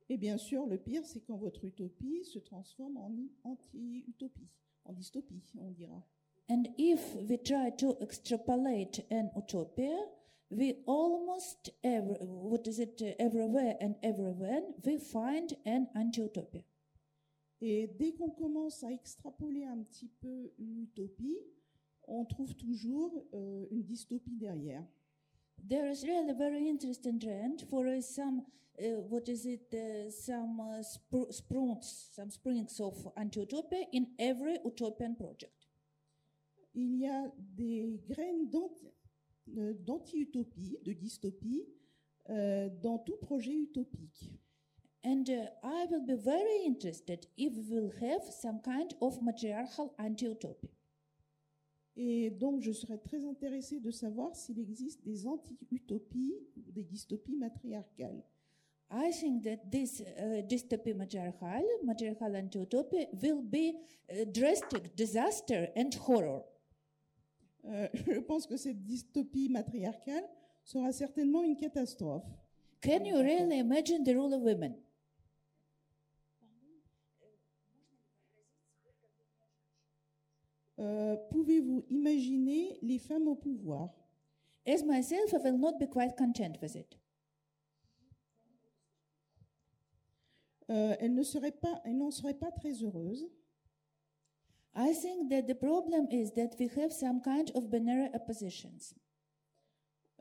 [0.08, 3.12] Et bien sûr, le pire, c'est quand votre utopie se transforme en
[3.44, 4.48] anti-utopie,
[4.84, 6.02] en dystopie, on dira.
[6.50, 9.94] And if we try to extrapolate an utopia,
[10.50, 16.62] we almost every, what is it uh, everywhere and everywhere we find an anti-utopia.
[17.60, 21.38] Et dès qu'on commence à extrapoler un petit peu une utopie,
[22.06, 24.84] on trouve toujours euh, une dystopie derrière.
[25.68, 28.44] There is really a very interesting trend for uh, some
[28.80, 34.58] uh, what is it uh, some uh, spr- springs some springs of anti-utopia in every
[34.64, 35.52] utopian project.
[36.74, 38.92] Il y a des graines d'anti-
[39.84, 41.64] d'anti-utopie, de dystopie,
[42.30, 44.32] euh, dans tout projet utopique.
[45.04, 49.94] And uh, I will be very interested if we will have some kind of matriarchal
[49.98, 50.68] anti-utopia.
[51.96, 57.36] Et donc, je serais très intéressée de savoir s'il existe des anti-utopies ou des dystopies
[57.36, 58.22] matriarcales.
[58.90, 63.74] I think that this uh, dystopia matriarchal, matriarchal anti-utopia, will be
[64.08, 66.42] a drastic disaster and horror.
[67.64, 70.24] Euh, je pense que cette dystopie matriarcale
[70.64, 72.24] sera certainement une catastrophe.
[72.80, 74.76] Can you really imagine the rule of women?
[80.78, 83.90] Euh, Pouvez-vous imaginer les femmes au pouvoir?
[84.66, 86.98] As myself, I will not be quite content with it.
[90.70, 93.26] Euh, Elles ne seraient pas, elles n'en seraient pas très heureuses.
[94.78, 98.94] I think that the problem is that we have some kind of binary oppositions.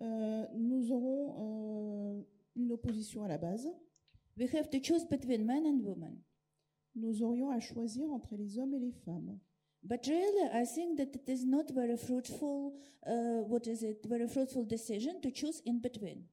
[0.01, 2.23] Euh, nous aurons euh,
[2.55, 3.67] une opposition à la base.
[4.35, 6.23] We have to choose between men and women.
[6.95, 9.39] Nous aurions à choisir entre les hommes et les femmes.
[9.83, 12.73] But really, I think that it is not very fruitful.
[13.05, 14.07] Uh, what is it?
[14.07, 16.25] Very fruitful decision to choose in between,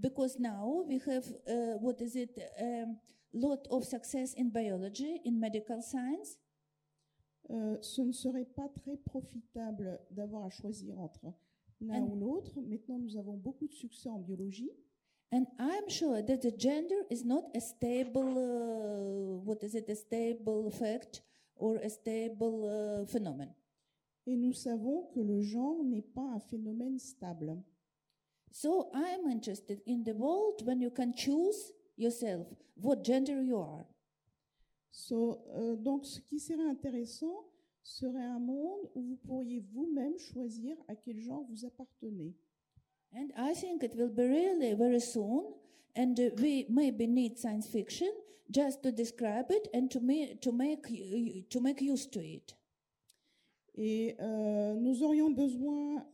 [0.00, 2.36] because now we have uh, what is it?
[2.60, 2.86] A
[3.32, 6.38] lot of success in biology, in medical science,
[7.50, 11.32] Euh, ce ne serait pas très profitable d'avoir à choisir entre
[11.80, 12.60] l'un ou l'autre.
[12.60, 14.70] Maintenant, nous avons beaucoup de succès en biologie.
[15.30, 19.94] And I'm sure that the gender is not a stable, uh, what is it, a
[19.94, 21.22] stable fact
[21.56, 23.54] or a stable uh, phenomenon.
[24.26, 27.62] Et nous savons que le genre n'est pas un phénomène stable.
[28.50, 33.86] So I'm interested in the world when you can choose yourself what gender you are.
[34.90, 37.44] So, euh, donc, ce qui serait intéressant
[37.82, 42.34] serait un monde où vous pourriez vous-même choisir à quel genre vous appartenez.
[43.14, 45.54] And I think it will be really very soon,
[45.96, 48.10] and uh, we maybe need science fiction
[48.50, 52.54] just to describe it and to, ma- to, make, to make used to it.
[53.74, 56.04] Et euh, nous aurions besoin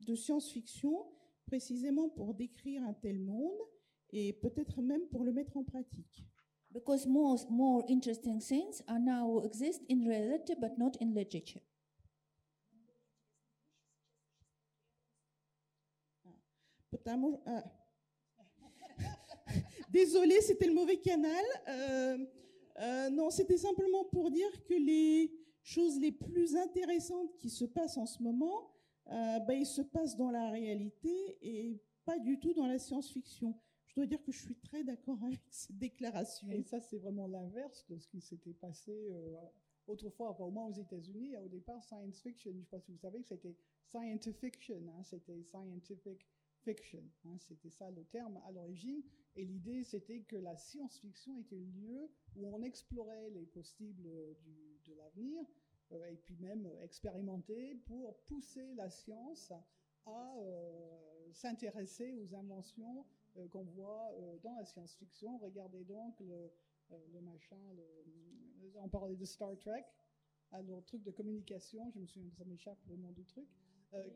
[0.00, 1.06] de science-fiction
[1.46, 3.60] précisément pour décrire un tel monde
[4.10, 6.26] et peut-être même pour le mettre en pratique.
[6.72, 11.60] Because most more interesting things are now exist in reality but not in literature.
[16.90, 17.62] Potamo- ah.
[19.90, 21.44] Désolée, c'était le mauvais canal.
[21.68, 22.18] Euh,
[22.80, 25.30] euh, non, c'était simplement pour dire que les
[25.62, 28.72] choses les plus intéressantes qui se passent en ce moment,
[29.10, 33.54] euh, ben, ils se passent dans la réalité et pas du tout dans la science-fiction.
[33.92, 36.50] Je dois dire que je suis très d'accord avec cette déclaration.
[36.50, 39.36] Et ça, c'est vraiment l'inverse de ce qui s'était passé euh,
[39.86, 41.36] autrefois, au moins aux États-Unis.
[41.36, 44.82] Au départ, science fiction, je ne sais pas si vous savez que c'était scientific fiction,
[44.96, 46.26] hein, c'était scientific
[46.62, 49.02] fiction, hein, c'était ça le terme à l'origine.
[49.36, 54.08] Et l'idée, c'était que la science-fiction était le lieu où on explorait les possibles
[54.42, 55.44] du- de l'avenir
[55.92, 59.52] euh, et puis même euh, expérimenter pour pousser la science
[60.06, 63.04] à euh, s'intéresser aux inventions
[63.36, 65.38] euh, qu'on voit euh, dans la science-fiction.
[65.38, 66.50] Regardez donc le,
[66.92, 69.84] euh, le machin, le- on parlait de Star Trek,
[70.50, 73.48] alors le truc de communication, je me souviens, ça m'échappe le nom du truc,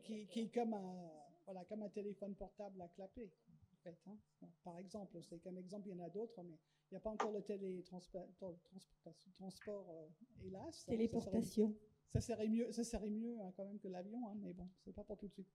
[0.03, 1.11] qui, qui est comme un,
[1.45, 3.31] voilà, comme un téléphone portable à clapper.
[3.73, 4.17] En fait, hein.
[4.41, 6.57] Bon, Par exemple, c'est comme exemple, il y en a d'autres, mais
[6.89, 8.27] il n'y a pas encore le télétransport,
[9.37, 9.89] transport,
[10.43, 10.75] hélas.
[10.75, 11.75] Ça serait- Téléportation.
[12.11, 14.93] ça serait mieux, ça serait mieux hein, quand même que l'avion, hein, mais bon, c'est
[14.93, 15.49] pas pour tout de suite.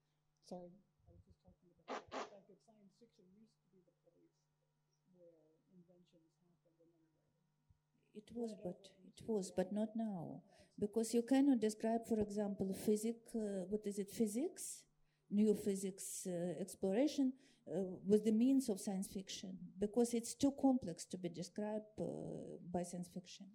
[0.44, 0.68] Sorry.
[0.68, 4.38] I was just talking about the fact that science fiction used to be the place
[5.18, 5.34] where
[5.74, 6.30] inventions
[6.62, 7.26] happened and then
[8.14, 10.42] It was, but it was, but not now,
[10.78, 13.34] because you cannot describe, for example, physics.
[13.34, 14.10] Uh, what is it?
[14.10, 14.84] Physics,
[15.30, 17.32] new physics uh, exploration
[17.66, 22.04] uh, with the means of science fiction, because it's too complex to be described uh,
[22.70, 23.46] by science fiction.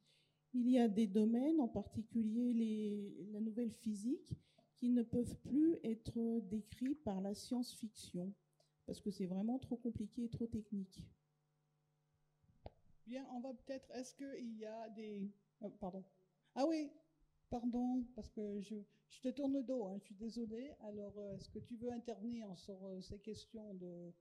[0.53, 4.33] Il y a des domaines, en particulier les- la nouvelle physique,
[4.79, 8.33] qui ne peuvent plus être décrits par la science-fiction,
[8.85, 11.03] parce que c'est vraiment trop compliqué et trop technique.
[13.07, 13.89] Bien, on va peut-être.
[13.95, 15.31] Est-ce qu'il y a des.
[15.61, 16.03] oh, pardon.
[16.55, 16.91] Ah oui,
[17.49, 18.75] pardon, parce que je,
[19.09, 20.73] je te tourne le dos, hein, je suis désolée.
[20.81, 24.13] Alors, euh, est-ce que tu veux intervenir sur euh, ces questions de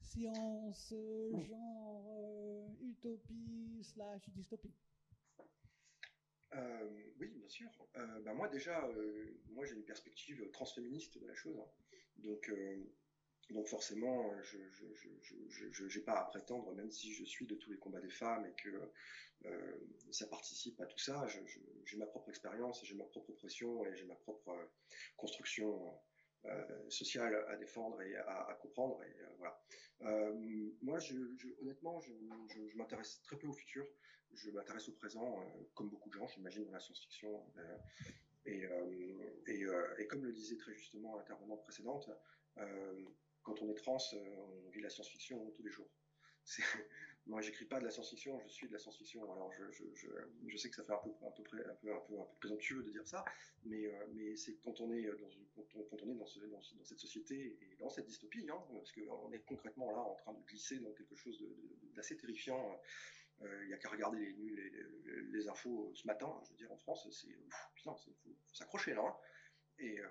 [0.00, 4.74] science, euh, genre, euh, utopie, slash dystopie?
[6.54, 7.68] Euh, oui, bien sûr.
[7.96, 11.58] Euh, bah, moi déjà, euh, moi j'ai une perspective transféministe de la chose.
[11.58, 11.68] hein.
[12.16, 12.82] Donc, euh,
[13.50, 17.78] donc forcément, euh, je j'ai pas à prétendre, même si je suis de tous les
[17.78, 18.90] combats des femmes et que
[19.44, 19.76] euh,
[20.10, 21.26] ça participe à tout ça,
[21.84, 24.66] j'ai ma propre expérience, j'ai ma propre pression et j'ai ma propre euh,
[25.16, 25.92] construction
[26.88, 29.02] sociale à défendre et à, comprendre.
[29.02, 29.60] Et, voilà.
[30.80, 31.00] Moi,
[31.60, 33.84] honnêtement, je, m'intéresse très peu au futur
[34.32, 35.42] je m'intéresse au présent,
[35.74, 37.42] comme beaucoup de gens, j'imagine, dans la science-fiction.
[38.44, 42.08] et, comme le disait très justement l'intervenante précédente,
[43.46, 45.88] quand on est trans, euh, on vit la science-fiction tous les jours.
[47.26, 49.22] Moi, j'écris pas de la science-fiction, je suis de la science-fiction.
[49.32, 52.24] Alors, je, sais que ça fait un peu, un peu, un peu, un peu, un
[52.24, 53.24] peu présomptueux de dire ça,
[53.64, 56.60] mais, euh, mais c'est quand on est dans, quand quand on est dans, ce, dans,
[56.60, 60.14] ce- dans cette société et dans cette dystopie, hein, parce qu'on est concrètement là en
[60.14, 61.44] train de glisser dans quelque chose
[61.94, 62.72] d'assez terrifiant.
[63.42, 66.32] euh, euh, Il n'y a qu'à regarder les, les, les, infos ce matin.
[66.44, 67.36] Je veux dire, en France, c'est
[67.74, 69.02] putain, c'est- faut, s'accrocher là.
[69.04, 69.16] hein.
[69.78, 70.06] Et euh,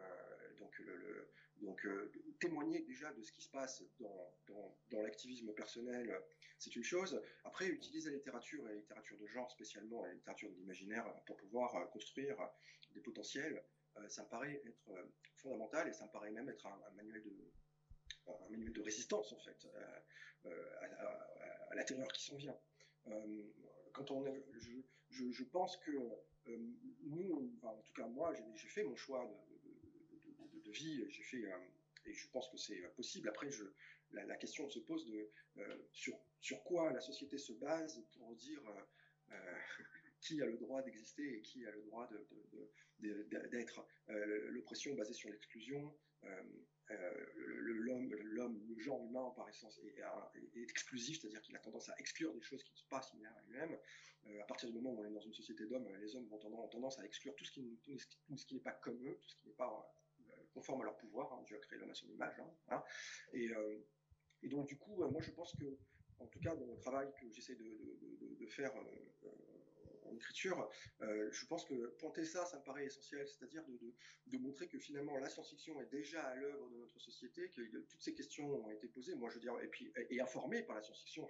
[0.60, 1.30] donc, le-
[1.62, 6.22] donc euh, témoigner déjà de ce qui se passe dans, l'activisme personnel,
[6.58, 7.22] c'est une chose.
[7.44, 11.38] Après, utiliser la littérature et la littérature de genre spécialement, la littérature de l'imaginaire pour
[11.38, 12.38] pouvoir euh, construire
[12.94, 13.64] des potentiels,
[13.98, 15.04] euh, ça me paraît être euh,
[15.36, 17.24] fondamental et ça me paraît même être un, manuel
[18.74, 20.00] de résistance en fait euh,
[20.46, 20.80] euh,
[21.70, 22.58] à, la terreur qui s'en vient.
[23.08, 23.44] Euh,
[23.94, 24.24] quand on,
[25.10, 26.58] je, pense que euh,
[27.04, 29.55] nous, en tout cas moi, j'ai fait mon choix de,
[30.66, 31.58] de- vie, j'ai fait, euh,
[32.06, 33.30] et je pense que c'est possible.
[33.30, 33.64] Après, je,
[34.12, 36.18] la, question se pose de euh, sur,
[36.64, 38.82] quoi la société se base pour dire euh,
[39.32, 39.58] euh,
[40.22, 42.10] qui a le droit d'exister et qui a le droit
[43.00, 43.86] d'être.
[44.10, 46.44] Euh, L'oppression basée sur l'exclusion, euh,
[46.92, 51.60] euh, le- le- l'homme, l'homme, le genre humain par essence est, exclusif, c'est-à-dire qu'il a
[51.60, 53.78] tendance à exclure des choses qui ne sont pas similaires à lui-même.
[54.28, 56.68] Euh, à partir du moment où on est dans une société d'hommes, les hommes ont
[56.68, 59.96] tendance à exclure tout ce qui n'est pas comme eux, tout ce qui n'est pas
[60.56, 61.32] conforme à leur pouvoir.
[61.34, 61.44] Hein.
[61.46, 62.42] Dieu a créé l'homme à son image.
[62.70, 62.84] Hein,
[63.34, 63.52] et,
[64.42, 65.78] et, donc du coup, moi je pense que,
[66.20, 70.70] en tout cas dans le travail que j'essaie de, faire en écriture,
[71.02, 73.64] euh, je pense que pointer ça, ça me paraît essentiel, c'est-à-dire
[74.28, 78.02] de, montrer que finalement la science-fiction est déjà à l'œuvre de notre société, que toutes
[78.02, 80.82] ces questions ont été posées, moi je veux dire, et puis et informées par la
[80.82, 81.28] science-fiction.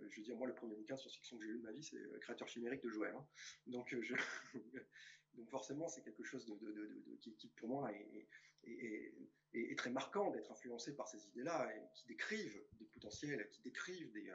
[0.00, 1.72] Euh, je veux dire, moi le premier bouquin de science-fiction que j'ai lu de ma
[1.72, 3.14] vie, c'est euh, Créateur chimérique de Joël.
[3.14, 3.26] Hein.
[3.66, 3.94] Donc,
[5.34, 8.26] donc forcément, c'est quelque chose de, qui, pour moi est,
[8.66, 14.12] est très marquant d'être influencé par ces idées-là, et qui décrivent des potentiels, qui décrivent
[14.12, 14.30] des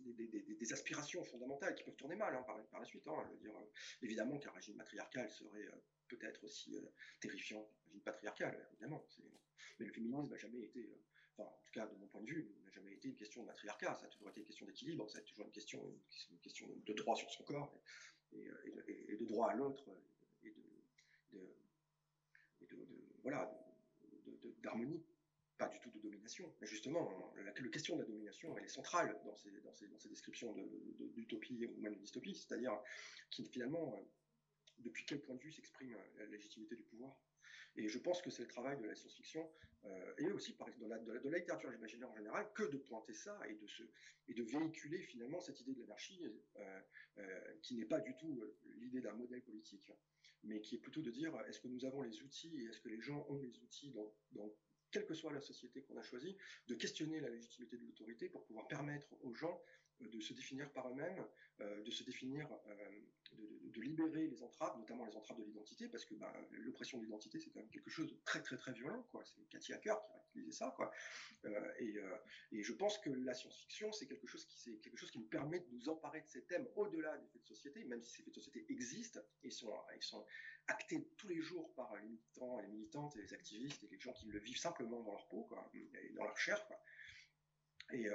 [0.00, 3.06] des, aspirations fondamentales qui peuvent tourner mal hein, par, la suite.
[3.08, 3.64] Hein, euh,
[4.02, 6.82] évidemment qu'un régime matriarcal serait euh, peut-être aussi euh,
[7.20, 9.04] terrifiant qu'un régime patriarcal, évidemment.
[9.78, 10.88] Mais le féminisme n'a jamais été,
[11.36, 13.46] enfin, en tout cas de mon point de vue, n'a jamais été une question de
[13.46, 13.96] matriarcat.
[13.96, 15.84] Ça a toujours été une question d'équilibre, ça a toujours une question,
[16.30, 17.80] une, question de droit sur son corps
[18.32, 19.88] et, de droit à l'autre
[23.22, 23.50] voilà
[24.62, 25.02] d'harmonie
[25.58, 26.54] pas du tout de domination.
[26.60, 29.98] Mais justement, la, question de la domination, elle est centrale dans ces, dans ces, dans
[29.98, 30.54] ces descriptions
[31.16, 32.78] d'utopie ou même de dystopie, c'est-à-dire
[33.30, 34.00] qui finalement, euh,
[34.78, 37.18] depuis quel point de vue s'exprime la légitimité du pouvoir?
[37.76, 39.48] Et je pense que c'est le travail de la science-fiction,
[39.84, 42.76] euh, et aussi par de la, de la, de littérature imaginaire en général, que de
[42.76, 43.66] pointer ça et de,
[44.28, 46.20] et de véhiculer finalement cette idée de l'anarchie,
[46.56, 46.80] euh,
[47.18, 49.92] euh qui n'est pas du tout euh, l'idée d'un modèle politique,
[50.44, 52.88] mais qui est plutôt de dire est-ce que nous avons les outils et est-ce que
[52.88, 54.54] les gens ont les outils dans,
[54.90, 56.36] quelle que soit la société qu'on a choisie,
[56.66, 59.60] de questionner la légitimité de l'autorité pour pouvoir permettre aux gens
[60.00, 61.24] de se définir par eux-mêmes,
[61.60, 63.00] euh, de se définir, euh,
[63.32, 67.38] de, libérer les entraves, notamment les entraves de l'identité, parce que bah, l'oppression de l'identité,
[67.38, 69.24] c'est quand même quelque chose de très très très violent, quoi.
[69.24, 70.90] C'est Cathy Hacker qui a utilisé ça, quoi.
[71.78, 71.94] Et,
[72.50, 74.44] et, je pense que la science-fiction, c'est quelque chose
[75.12, 78.02] qui nous permet de nous emparer de ces thèmes au-delà des faits de société, même
[78.02, 80.26] si ces faits de société existent et sont, ils sont
[80.66, 84.00] actés tous les jours par les militants et les militantes et les activistes et les
[84.00, 86.80] gens qui le vivent simplement dans leur peau, quoi, et dans leur chair, quoi.
[87.92, 88.08] Et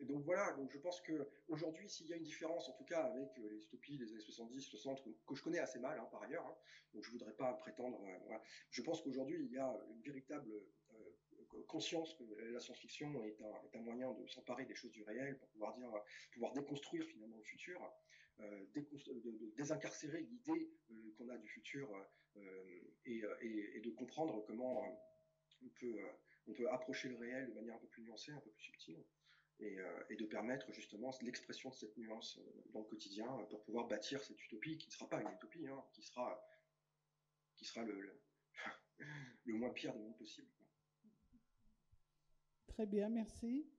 [0.00, 2.84] et donc voilà, donc je pense que aujourd'hui, s'il y a une différence, en tout
[2.84, 6.08] cas avec euh, les utopies des années 70, 60, que, je connais assez mal hein,
[6.10, 6.56] par ailleurs, hein,
[6.94, 8.02] donc je voudrais pas prétendre.
[8.02, 8.38] Euh,
[8.70, 10.50] je pense qu'aujourd'hui, il y a une véritable
[10.94, 13.42] euh, conscience que la science-fiction est
[13.74, 15.90] un, moyen de s'emparer des choses du réel pour pouvoir dire,
[16.32, 17.80] pouvoir déconstruire finalement le futur,
[18.38, 20.70] de, désincarcérer l'idée
[21.18, 21.88] qu'on a du futur
[23.04, 24.82] et, de comprendre comment
[26.46, 29.04] on peut approcher le réel de manière un peu plus nuancée, un peu plus subtile.
[29.62, 33.62] Euh, et, de permettre justement l'expression de cette nuance euh, dans le quotidien euh, pour
[33.62, 36.42] pouvoir bâtir cette utopie qui ne sera pas une utopie, hein, qui sera,
[37.56, 38.18] qui sera le,
[39.44, 40.48] le, moins pire des mondes possibles.
[42.68, 43.70] Très bien, merci.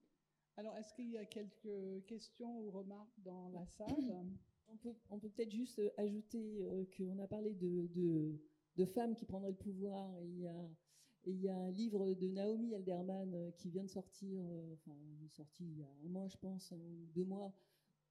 [0.55, 4.27] Alors, est-ce qu'il y a quelques questions ou remarques dans la salle?
[4.67, 6.63] On peut, on peut peut-être juste ajouter
[6.95, 8.39] qu'on a parlé de, de,
[8.75, 10.13] de, femmes qui prendraient le pouvoir.
[10.21, 10.69] Il y a
[11.25, 14.73] et il y a un livre de Naomi Alderman euh, qui vient de sortir, euh,
[14.73, 17.53] enfin, il est sorti il y a un mois, je pense, ou deux mois,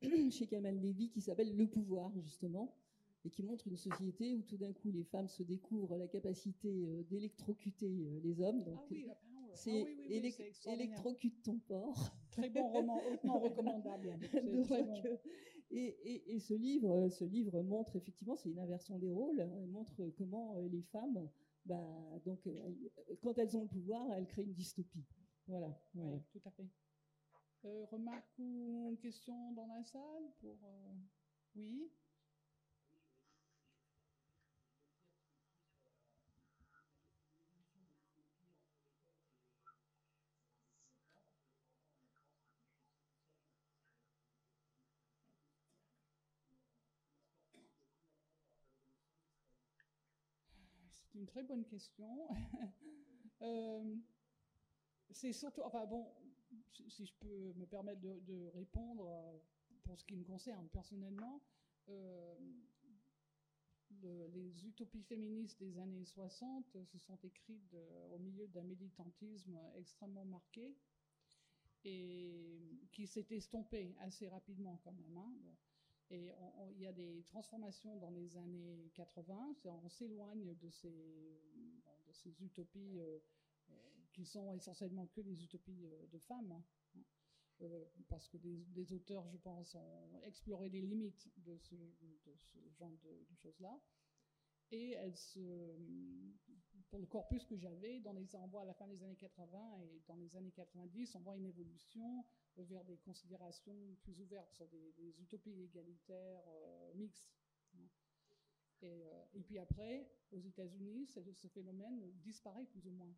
[0.31, 2.73] chez Kamal Levy, qui s'appelle Le pouvoir, justement,
[3.25, 6.69] et qui montre une société où tout d'un coup les femmes se découvrent la capacité
[6.69, 8.63] euh, d'électrocuter les hommes.
[8.63, 9.07] Donc, ah oui,
[9.55, 10.15] c'est ah oui,
[10.67, 12.15] électrocute ton porc.
[12.31, 14.17] Très bon roman, hautement recommandable.
[14.33, 14.71] Donc,
[15.73, 19.67] et, et, et, ce livre, ce livre montre effectivement, c'est une inversion des rôles, hein,
[19.69, 21.29] montre comment les femmes
[21.71, 22.73] bah, donc, euh,
[23.23, 25.05] quand elles ont le pouvoir, elles créent une dystopie.
[25.47, 25.68] Voilà.
[25.95, 26.66] Oui, tout à fait.
[27.64, 30.93] Euh, remarque ou question dans la salle pour euh,
[31.57, 31.91] Oui.
[51.10, 52.29] C'est très bonne question.
[53.43, 53.97] Euh,
[55.12, 56.12] c'est surtout, enfin bon,
[56.91, 59.39] si, je peux me permettre de, répondre euh,
[59.83, 61.41] pour ce qui me concerne personnellement,
[61.89, 62.37] euh,
[64.03, 67.75] les utopies féministes des années 60 se sont écrites
[68.12, 70.77] au milieu d'un militantisme extrêmement marqué
[71.85, 75.16] et qui s'est estompé assez rapidement quand même.
[75.16, 75.33] Hein.
[76.11, 76.33] Et
[76.73, 79.57] il y a des transformations dans les années 80.
[79.65, 81.41] On s'éloigne de ces,
[82.13, 83.19] ces utopies euh,
[83.71, 83.75] euh,
[84.13, 86.53] qui sont essentiellement que les utopies euh, de femmes.
[86.53, 86.65] Hein.
[88.09, 91.77] parce que des, auteurs, je pense, ont exploré les limites de ce,
[92.79, 93.79] genre de, choses-là.
[94.71, 94.97] Et
[96.89, 99.79] pour le corpus que j'avais, dans les, on voit à la fin des années 80
[99.83, 102.25] et dans les années 90, on voit une évolution
[102.57, 107.32] vers des considérations plus ouvertes sur des, utopies égalitaires euh, mixtes.
[107.74, 107.88] Hein.
[108.82, 113.14] Et, euh, et, puis après, aux États-Unis, ce phénomène disparaît plus ou moins.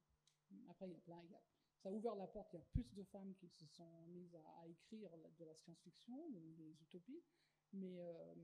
[0.68, 1.42] Après, il y a plein, il y a,
[1.78, 2.52] ça a ouvert la porte.
[2.52, 6.30] Il y a plus de femmes qui se sont mises à, écrire de la science-fiction
[6.30, 7.22] des utopies,
[7.72, 8.34] mais euh,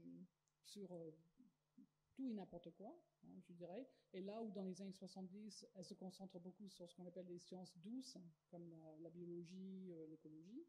[0.65, 0.89] sur
[2.19, 2.93] tout et n'importe quoi,
[3.25, 3.87] hein, je dirais.
[4.13, 7.29] Et là où dans les années 70, elle se concentre beaucoup sur ce qu'on appelle
[7.29, 8.19] les sciences douces,
[8.51, 8.69] comme
[9.01, 10.67] la, biologie, euh, l'écologie,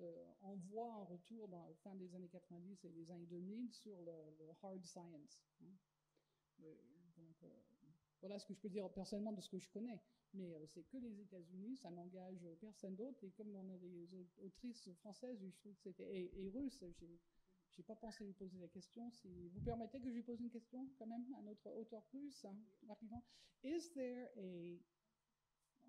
[0.00, 3.70] euh, on voit un retour dans la fin des années 90 et les années 2000
[3.70, 4.12] sur le,
[4.62, 5.40] hard science.
[5.62, 5.72] Hein.
[6.64, 6.74] Euh,
[8.20, 10.02] voilà ce que je peux dire personnellement de ce que je connais.
[10.34, 13.24] Mais c'est que les États-Unis, ça n'engage personne d'autre.
[13.24, 14.08] Et comme on a des
[14.44, 16.04] autrices françaises, je trouve que c'était.
[16.04, 17.18] Et, et russes, j'ai
[17.86, 19.10] pas pensé lui poser la question.
[19.10, 22.44] Si vous permettez que je lui pose une question quand même à notre auteur plus
[22.44, 22.56] hein,
[22.88, 23.22] rapidement.
[23.62, 24.80] Is there a,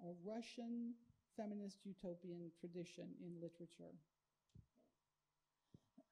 [0.08, 0.94] a Russian
[1.36, 3.94] feminist utopian tradition in literature?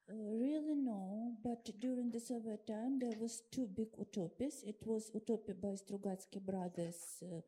[0.09, 4.63] Uh, really no, but during the Soviet time there was two big utopias.
[4.65, 7.41] It was utopia by Strugatsky brothers, uh,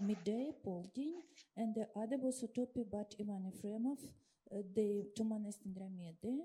[0.00, 1.22] Midday, Poldin,
[1.56, 3.98] and the other was utopia by Ivan Efremov,
[4.52, 6.44] uh, the Tumanes Andromeda.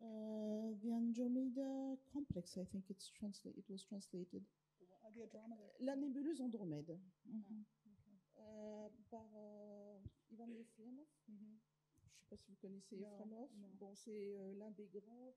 [0.00, 3.58] Uh, the Andromeda Complex, I think it's translated.
[3.58, 4.42] It was translated.
[5.80, 6.98] La nébuleuse Andromède.
[7.26, 7.64] Mm -hmm.
[8.38, 9.98] euh, par euh,
[10.32, 11.08] Ivan Efremov.
[11.28, 11.58] Mm -hmm.
[12.00, 13.48] Je ne sais pas si vous connaissez Efremov.
[13.78, 15.34] Bon, c'est euh, l'un des grands.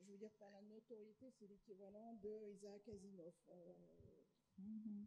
[0.00, 3.34] Je veux dire, par la notoriété, c'est l'équivalent de Isaac Asimov.
[4.58, 5.06] Mm -hmm.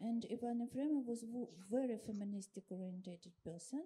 [0.00, 3.84] And Ivan Efremov was a very feministic oriented person.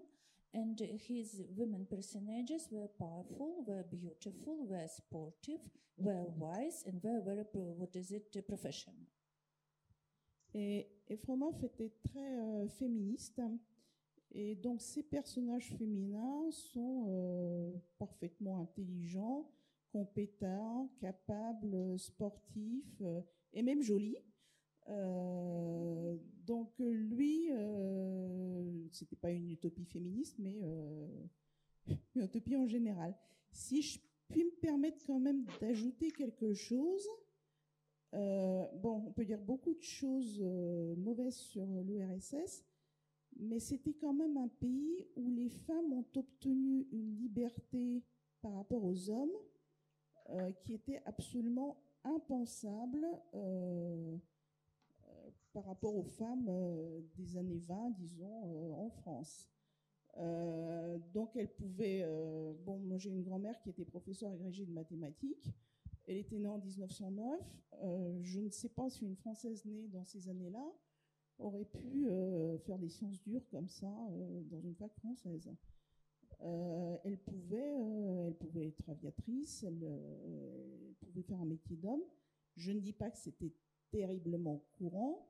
[0.56, 5.60] And his women personages were powerful, were beautiful, were sportive,
[5.98, 8.96] were wise, and were very, what is it, professional.
[10.54, 13.42] Et, et Fromov était très euh, féministe.
[14.32, 19.50] Et donc ces personnages féminins sont euh, parfaitement intelligents,
[19.92, 23.20] compétents, capables, sportifs euh,
[23.52, 24.16] et même jolis.
[24.88, 26.16] Euh,
[26.46, 31.08] donc lui, euh, c'était pas une utopie féministe, mais euh,
[32.14, 33.16] une utopie en général.
[33.50, 37.06] Si je puis me permettre quand même d'ajouter quelque chose,
[38.14, 40.40] euh, bon, on peut dire beaucoup de choses
[40.96, 42.64] mauvaises sur l'URSS,
[43.38, 48.04] mais c'était quand même un pays où les femmes ont obtenu une liberté
[48.40, 49.36] par rapport aux hommes
[50.60, 53.06] qui était absolument impensable
[55.56, 59.48] par rapport aux femmes euh, des années 20, disons, euh, en France.
[60.18, 62.06] Euh, donc elle pouvait,
[62.66, 65.48] bon, moi j'ai une grand-mère qui était professeure agrégée de mathématiques.
[66.06, 67.40] Elle était née en 1909.
[68.20, 70.64] je ne sais pas si une Française née dans ces années-là
[71.38, 72.06] aurait pu
[72.66, 73.92] faire des sciences dures comme ça
[74.50, 75.50] dans une fac française.
[76.40, 77.76] elle, pouvait,
[78.26, 80.00] elle pouvait être aviatrice, elle,
[81.00, 82.04] pouvait faire un métier d'homme.
[82.56, 83.52] Je ne dis pas que c'était
[83.90, 85.26] terriblement courant,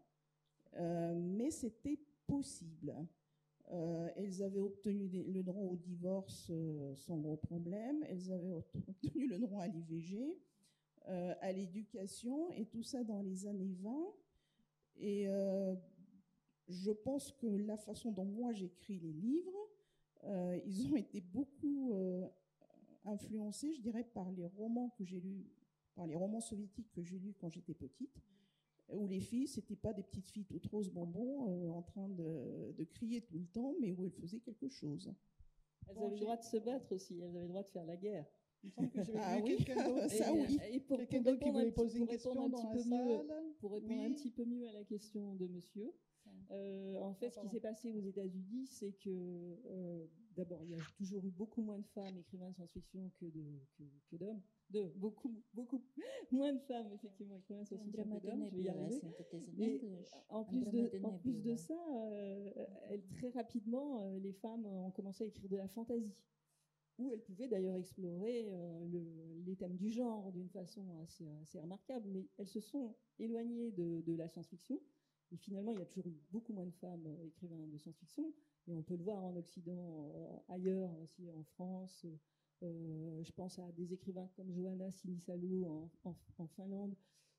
[0.78, 2.94] mais c'était possible.
[3.72, 9.26] Euh, elles avaient obtenu le droit au divorce euh, sans gros problème, elles avaient obtenu
[9.26, 10.38] le droit à l'IVG,
[11.40, 13.92] à l'éducation, et tout ça dans les années 20.
[14.98, 15.26] Et
[16.68, 19.70] je pense que la façon dont moi j'écris les livres,
[20.66, 21.94] ils ont été beaucoup
[23.04, 25.46] influencés, je dirais, par les romans que j'ai lus,
[25.94, 28.20] par les romans soviétiques que j'ai lus quand j'étais petite
[28.92, 32.72] où les filles, c'était pas des petites filles toutes roses bonbons euh, en train de,
[32.76, 35.12] de, crier tout le temps, mais où elles faisaient quelque chose.
[35.88, 37.96] Elles avaient le droit de se battre aussi, elles avaient le droit de faire la
[37.96, 38.26] guerre.
[39.18, 39.58] Ah oui,
[40.08, 40.58] ça oui.
[40.72, 43.18] Et pour, pour répondre, un, poser une question un petit peu mieux,
[43.60, 45.92] pour répondre un petit peu mieux à la question de monsieur,
[46.50, 50.74] euh, en fait, ce qui s'est passé aux États-Unis, c'est que euh, d'abord, il y
[50.74, 53.60] a toujours eu beaucoup moins de femmes écrivains de science-fiction que d'hommes.
[53.78, 54.16] Que, que
[54.70, 55.82] de beaucoup, beaucoup
[56.30, 58.48] moins de femmes, effectivement, écrivains de science-fiction que d'hommes.
[58.50, 59.00] Je vais y arriver.
[59.56, 59.80] Mais
[60.28, 61.78] en plus de, en plus de ça,
[62.10, 66.22] euh, elle, très rapidement, euh, les femmes ont commencé à écrire de la fantaisie
[66.98, 72.08] où elles pouvaient d'ailleurs explorer euh, le, les thèmes du genre d'une façon assez, remarquable,
[72.08, 74.80] mais elles se sont éloignées de, la science-fiction.
[75.32, 78.32] Et finalement, il y a toujours eu beaucoup moins de femmes écrivains de science-fiction.
[78.68, 82.06] Et on peut le voir en Occident, euh, ailleurs aussi, en France.
[82.62, 86.94] Euh, je pense à des écrivains comme Johanna Sinisalo en, Finlande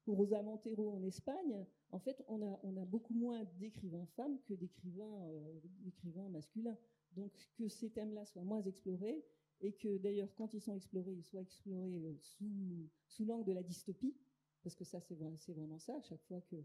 [0.05, 1.65] ou Rosa Montero en Espagne.
[1.89, 6.77] En fait, on a, beaucoup moins d'écrivains femmes que d'écrivains euh, masculins.
[7.13, 9.25] Donc, que ces thèmes-là soient moins explorés
[9.61, 13.63] et que d'ailleurs, quand ils sont explorés, ils soient explorés sous, sous l'angle de la
[13.63, 14.15] dystopie,
[14.63, 15.95] Parce que ça, c'est vraiment ça.
[15.95, 16.57] À chaque fois que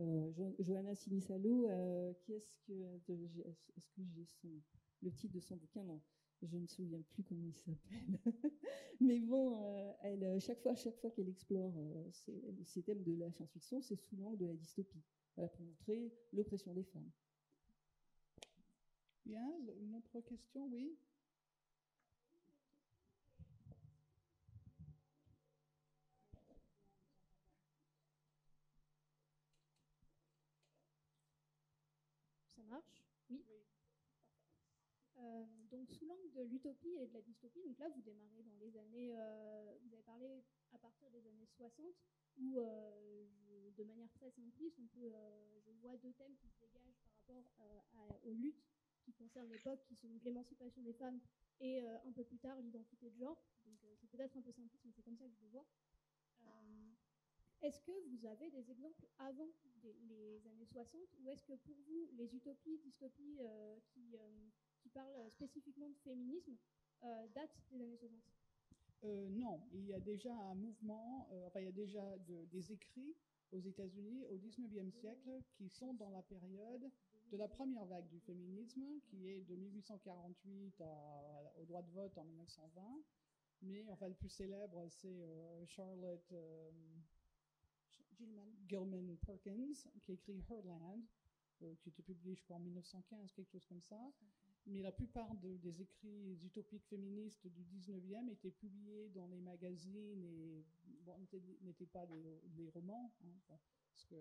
[0.00, 2.72] euh, Johanna Sinisalo, euh, qui est-ce que
[3.76, 4.62] est-ce que j'ai
[5.02, 5.84] le titre de son bouquin?
[5.84, 6.00] Non,
[6.42, 8.18] je ne me souviens plus comment il s'appelle.
[9.00, 11.74] Mais bon, euh, elle, chaque fois, chaque fois qu'elle explore
[12.12, 15.02] ces, thèmes de la science-fiction, c'est sous l'angle de la dystopie,
[15.34, 17.10] pour montrer l'oppression des femmes.
[19.24, 19.46] Bien,
[19.80, 20.96] une autre question, oui.
[33.30, 33.44] Oui.
[35.18, 38.56] Euh, donc sous l'angle de l'utopie et de la dystopie, donc là vous démarrez dans
[38.56, 40.42] les années, euh, vous avez parlé
[40.72, 41.94] à partir des années 60,
[42.38, 45.12] où euh, de manière très simpliste, on peut,
[45.64, 48.64] je vois deux thèmes qui se dégagent par rapport aux luttes
[49.04, 51.20] qui concernent l'époque, qui sont l'émancipation des femmes
[51.60, 53.38] et un peu plus tard l'identité de genre.
[53.64, 55.66] Donc c'est peut-être un peu simpliste, mais c'est comme ça que je le vois.
[57.62, 59.48] Est-ce que vous avez des exemples avant
[60.08, 64.48] les années 60 ou est-ce que pour vous, les utopies, dystopies euh, qui, euh,
[64.80, 66.56] qui, parlent spécifiquement de féminisme
[67.04, 68.20] euh, datent des années
[69.00, 73.14] 60 Non, il y a déjà un mouvement, enfin il y a déjà des écrits
[73.52, 76.90] aux États-Unis au 19e siècle qui sont dans la période
[77.30, 80.82] de la première vague du féminisme qui est de 1848
[81.58, 82.82] au droit de vote en 1920.
[83.62, 85.24] Mais enfin, le plus célèbre, c'est
[85.66, 86.32] Charlotte
[88.68, 89.16] Gilman.
[89.26, 91.02] Perkins, qui a écrit Herland,
[91.62, 94.12] euh, qui était publié, je crois, en 1915, quelque chose comme ça.
[94.66, 100.64] Mais la plupart des écrits utopiques féministes du 19e étaient publiés dans les magazines et
[101.62, 103.58] n'étaient pas des, romans, hein,
[103.90, 104.14] parce que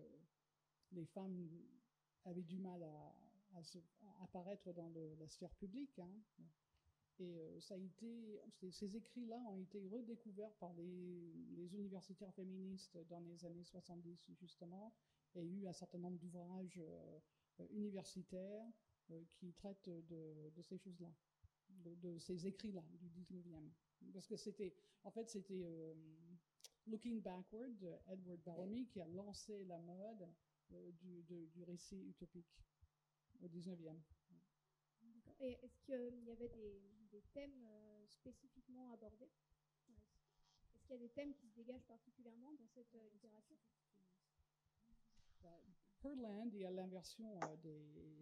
[0.94, 1.48] les femmes
[2.26, 3.16] avaient du mal à,
[4.24, 4.90] apparaître dans
[5.20, 6.00] la sphère publique.
[6.00, 6.12] Hein.
[7.22, 8.42] Et euh, ça a été,
[8.72, 14.92] ces, écrits-là ont été redécouverts par les, universitaires féministes dans les années 70, justement,
[15.36, 18.66] et eu un certain nombre d'ouvrages euh, universitaires
[19.12, 21.14] euh, qui traitent de, ces choses-là,
[21.70, 23.70] de, ces écrits-là du 19e.
[24.14, 25.64] Parce que c'était, en fait, c'était
[26.88, 30.28] Looking Backward Edward Bellamy qui a lancé la mode
[30.72, 32.58] du, du récit utopique
[33.44, 34.00] au 19e.
[35.40, 36.82] Et est-ce qu'il y avait des,
[37.34, 39.30] thèmes euh, spécifiquement abordés
[40.76, 43.58] Est-ce qu'il y a des thèmes qui se dégagent particulièrement dans cette euh, littérature?
[45.44, 45.60] Bah,
[46.04, 47.58] Herland, il y a l'inversion euh,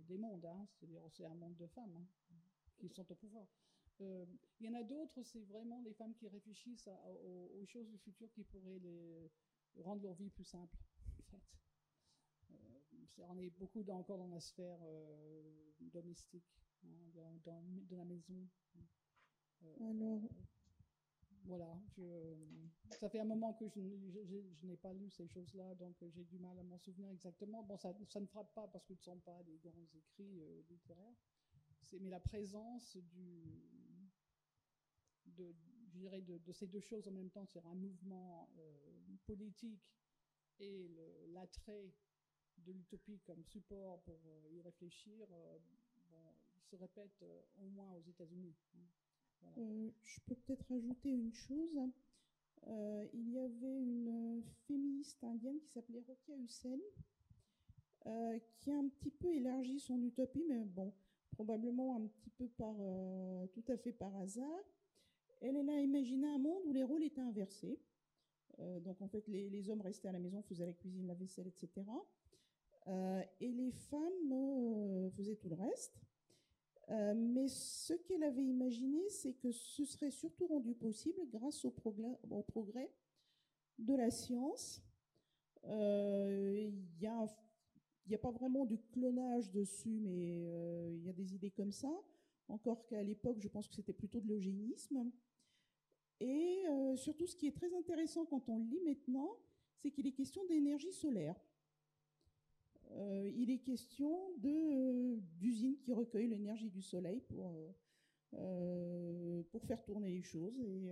[0.08, 0.68] des, mondes, hein.
[0.72, 2.06] c'est-à-dire c'est un monde de femmes hein,
[2.78, 3.48] qui sont au pouvoir.
[4.00, 4.28] il
[4.62, 6.90] y en a d'autres, c'est vraiment les femmes qui réfléchissent
[7.54, 8.82] aux, choses du futur qui pourraient
[9.78, 10.78] rendre leur vie plus simple.
[11.20, 11.42] En fait.
[13.20, 14.80] on est beaucoup encore dans la sphère
[15.80, 16.46] domestique.
[16.86, 17.12] Hein,
[17.46, 18.48] dans, de la maison.
[19.64, 20.22] Euh, Alors.
[21.46, 22.04] Voilà, je,
[23.00, 26.38] ça fait un moment que je, je, n'ai pas lu ces choses-là, donc j'ai du
[26.38, 27.64] mal à m'en souvenir exactement.
[27.64, 30.42] Bon, ça, ça, ne frappe pas parce que ce ne sont pas des grands écrits
[30.42, 31.16] euh, littéraires,
[32.02, 33.64] mais la présence du,
[35.28, 35.56] de,
[35.88, 39.90] je dirais de, de, ces deux choses en même temps, c'est un mouvement euh, politique
[40.60, 40.92] et
[41.30, 41.94] l'attrait
[42.66, 44.20] de l'utopie comme support pour
[44.52, 45.28] y réfléchir,
[46.12, 46.34] bon,
[46.70, 48.56] se répète euh, au moins aux États-Unis.
[48.76, 49.48] Hein.
[49.58, 51.80] Euh, je peux peut-être ajouter une chose.
[52.68, 56.80] Euh, il y avait une féministe indienne qui s'appelait Rokia Hussein,
[58.58, 60.94] qui a un petit peu élargi son utopie, mais bon,
[61.32, 62.76] probablement un petit peu par,
[63.54, 64.64] tout à fait par hasard.
[65.42, 67.80] Elle, elle a imaginé un monde où les rôles étaient inversés.
[68.82, 71.86] donc en fait, les, hommes restaient à la maison, faisaient la cuisine, la vaisselle, etc.
[72.88, 76.00] et les femmes faisaient tout le reste.
[76.92, 81.72] Euh, mais ce qu'elle avait imaginé, c'est que ce serait surtout rendu possible grâce au
[81.72, 82.92] progrès,
[83.78, 84.82] de la science.
[85.66, 91.36] Euh, il n'y a, pas vraiment du clonage dessus, mais euh, il y a des
[91.36, 91.92] idées comme ça.
[92.48, 95.12] Encore qu'à l'époque, je pense que c'était plutôt de l'eugénisme.
[96.20, 96.64] Et
[96.98, 99.38] surtout, ce qui est très intéressant quand on le lit maintenant,
[99.78, 101.40] c'est qu'il est question d'énergie solaire.
[102.92, 107.56] Euh, il est question d'usines qui recueillent l'énergie du soleil pour,
[108.34, 110.60] euh, pour faire tourner les choses.
[110.60, 110.90] Et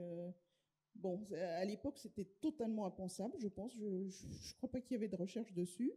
[0.95, 3.74] bon, à l'époque, c'était totalement impensable, je pense.
[3.76, 5.91] Je ne crois pas qu'il y avait de recherche dessus.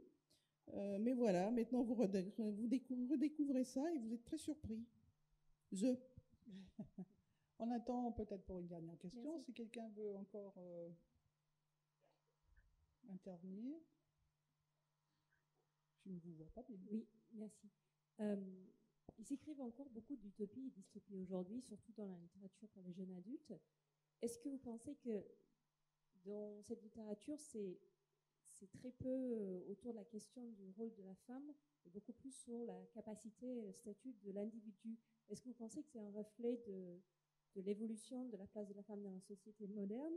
[0.74, 4.84] Euh, mais voilà, maintenant vous, redécouvrez, ça et vous êtes très surpris.
[5.72, 5.98] The.
[7.58, 10.58] On attend peut-être pour une dernière question, si quelqu'un veut encore
[13.12, 13.76] intervenir.
[16.04, 17.68] Je ne vous vois pas, Oui, merci.
[18.20, 18.36] Euh,
[19.18, 23.12] ils écrivent encore beaucoup d'utopie et dystopie aujourd'hui, surtout dans la littérature pour les jeunes
[23.12, 23.52] adultes.
[24.22, 25.24] Est-ce que vous pensez que
[26.24, 27.78] dans cette littérature, c'est
[28.72, 31.52] très peu euh, autour de la question du rôle de la femme
[31.84, 34.98] et beaucoup plus sur la capacité et le statut de l'individu?
[35.28, 37.00] Est-ce que vous pensez que c'est un reflet de,
[37.56, 40.14] l'évolution de la place de la femme dans la société moderne?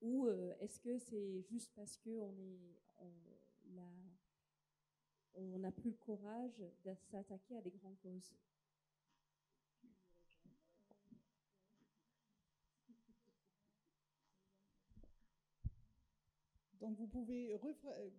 [0.00, 3.10] Ou euh, est-ce que c'est juste parce qu'on est on,
[5.36, 8.34] on n'a plus le courage de s'attaquer à des grandes causes
[16.80, 17.56] Donc vous pouvez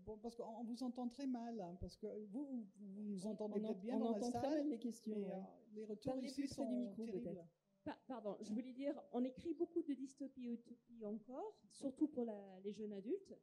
[0.05, 3.79] bon parce qu'on vous entend très mal hein, parce que vous vous, nous entendez peut-être
[3.81, 5.13] bien on dans entend la très mal les questions.
[5.15, 5.33] mais, ouais.
[5.33, 5.41] euh,
[5.73, 7.21] les retours Parlez ici sont du micro, terribles.
[7.23, 7.45] peut-être.
[7.83, 12.25] Pa- Pardon, je voulais dire, on écrit beaucoup de dystopie et utopie encore, surtout pour
[12.25, 13.35] la- les jeunes adultes,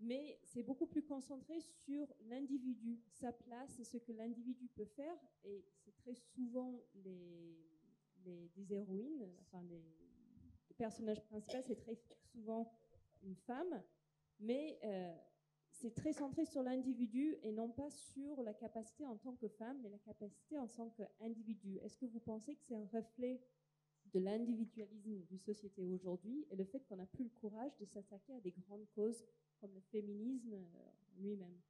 [0.00, 5.64] mais c'est beaucoup plus concentré sur l'individu, sa place ce que l'individu peut faire, et
[5.84, 7.56] c'est très souvent les,
[8.24, 9.82] les, héroïnes, enfin les,
[10.68, 11.96] les personnages principaux, c'est très
[12.32, 12.72] souvent
[13.22, 13.82] une femme,
[14.40, 15.14] mais euh,
[15.70, 19.78] c'est très centré sur l'individu et non pas sur la capacité en tant que femme,
[19.82, 21.78] mais la capacité en tant qu'individu.
[21.78, 23.40] Est-ce que vous pensez que c'est un reflet
[24.12, 28.34] de l'individualisme d'une société aujourd'hui et le fait qu'on n'a plus le courage de s'attaquer
[28.34, 29.24] à des grandes causes
[29.60, 31.60] comme le féminisme euh, lui-même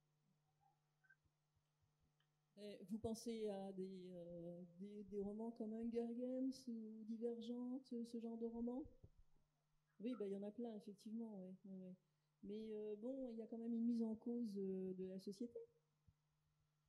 [2.90, 8.36] Vous pensez à des, euh, des, des romans comme Hunger Games ou Divergente, ce genre
[8.36, 8.84] de romans?
[10.00, 11.38] Oui, bah, il y en a plein, effectivement.
[12.42, 15.58] Mais euh, bon, il y a quand même une mise en cause de la société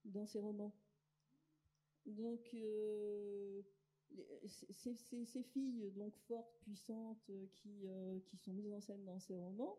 [0.03, 0.73] dans ces romans.
[2.05, 3.61] Donc, euh,
[4.47, 4.95] ces,
[5.25, 7.23] ces- filles donc fortes, puissantes,
[7.53, 7.87] qui,
[8.25, 9.77] qui sont mises en scène dans ces romans,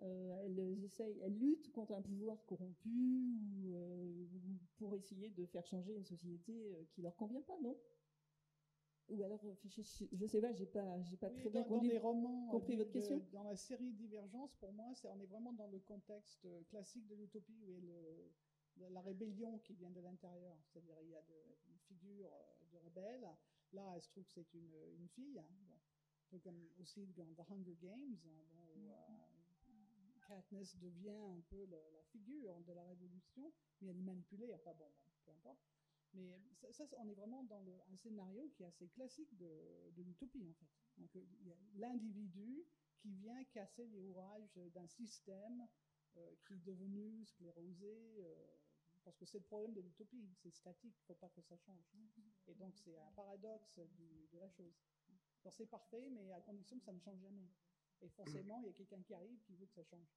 [0.00, 5.66] elles essayent, elles luttent contre un pouvoir corrompu ou, euh, ou pour essayer de faire
[5.66, 7.76] changer une société euh, qui leur convient pas, non?
[9.08, 9.80] Ou alors, euh, je,
[10.26, 12.50] sais pas, j'ai pas, j'ai pas Oui, très dans, bien dans compris, les romans, euh,
[12.50, 13.22] compris votre de- question.
[13.32, 17.14] dans la série Divergence, pour moi, on est vraiment dans le contexte euh, classique de
[17.14, 20.56] l'utopie où il y a le- la, rébellion qui vient de l'intérieur.
[20.62, 23.26] C'est-à-dire il y a de- une figure euh, de rebelle.
[23.72, 25.38] Là, elle se trouve que c'est une, une fille.
[25.38, 25.74] hein, bon.
[25.74, 29.17] Un peu comme aussi dans The Hunger Games, hein, bon, où euh,
[30.28, 33.50] Katniss devient un peu la figure de la révolution,
[33.80, 34.52] mais elle est manipulée.
[34.54, 35.58] Enfin bon, bon, peu importe.
[36.14, 36.38] Mais
[36.72, 40.68] ça, on est vraiment dans un scénario qui est assez classique de, l'utopie, en fait.
[40.96, 42.64] Donc, euh, l'individu
[42.96, 45.68] qui vient casser les ouvrages d'un système
[46.16, 48.34] euh, qui est devenu sclérosé, euh,
[49.04, 51.56] parce que c'est le problème de l'utopie, c'est statique, il ne faut pas que ça
[51.56, 51.84] change.
[52.46, 54.74] Et donc, c'est un paradoxe de la chose.
[55.44, 57.48] Alors, c'est parfait, mais à condition que ça ne change jamais.
[58.02, 60.08] Et forcément, il y a quelqu'un qui arrive qui veut que ça change.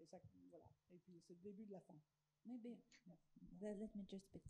[0.00, 0.66] Et ça, voilà.
[0.92, 1.98] Et puis, c'est le début de la fin.
[2.46, 2.78] Maybe,
[3.60, 4.42] well, let me just speak.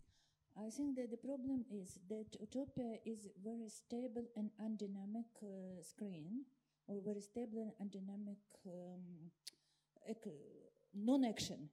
[0.55, 6.45] I think that the problem is that Utopia is very stable and undynamic uh, screen,
[6.87, 9.31] or very stable and undynamic um,
[10.05, 10.27] ec-
[10.93, 11.69] non-action.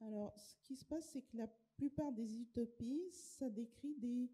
[0.00, 4.30] Alors, ce qui se passe, c'est que la plupart des utopies, ça décrit des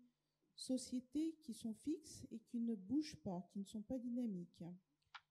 [0.55, 4.62] sociétés qui sont fixes et qui ne bougent pas, qui ne sont pas dynamiques.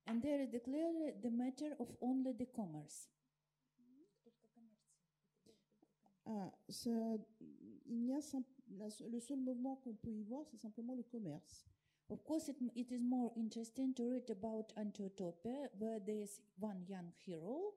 [0.06, 3.10] And there is the matter of only the commerce.
[6.26, 7.18] Ah, ça-
[7.86, 8.20] il n'y a
[8.78, 11.66] la- le seul mouvement qu'on peut y voir, c'est simplement le commerce.
[12.10, 16.86] Of course, it, it is more interesting to read about Anti-Utopia, where there is one
[16.88, 17.74] young hero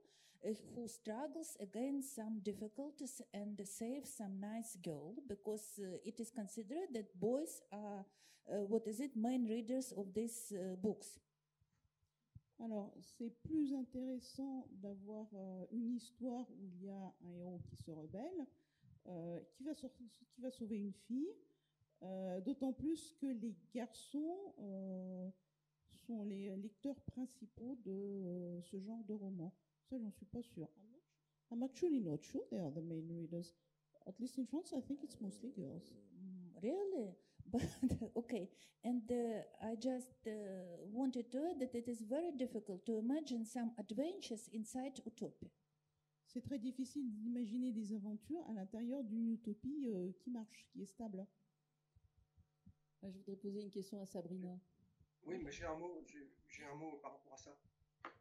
[0.75, 6.93] who struggles against some difficulties and saves some nice girl, because uh, it is considered
[6.93, 8.05] that boys are,
[8.49, 11.19] uh, what is it, main readers of these uh, books.
[12.59, 17.77] Alors, c'est plus intéressant d'avoir euh, une histoire où il y a un héros qui
[17.77, 18.47] se rebelle,
[19.09, 19.93] euh, qui, va sor-
[20.31, 21.35] qui va sauver une fille,
[22.03, 25.29] euh, d'autant plus que les garçons euh,
[26.07, 29.53] sont les lecteurs principaux de euh, ce genre de roman.
[29.89, 30.69] Ça, j'en suis pas sûre.
[31.51, 33.55] I'm actually not sure they are the main readers.
[34.07, 35.93] At least in France, I think it's mostly girls.
[35.93, 37.15] Mm, Really?
[37.53, 37.63] But
[38.17, 38.51] okay,
[38.83, 40.33] and uh, I just uh,
[40.93, 45.49] wanted to add that it is very difficult to imagine some adventures inside Utopia.
[46.27, 50.87] C'est très difficile d'imaginer des aventures à l'intérieur d'une utopie euh, qui marche, qui est
[50.87, 51.25] stable.
[53.03, 54.59] Ah, je voudrais poser une question à Sabrina.
[55.25, 57.57] Oui, mais j'ai un mot, j'ai j'ai un mot par rapport à ça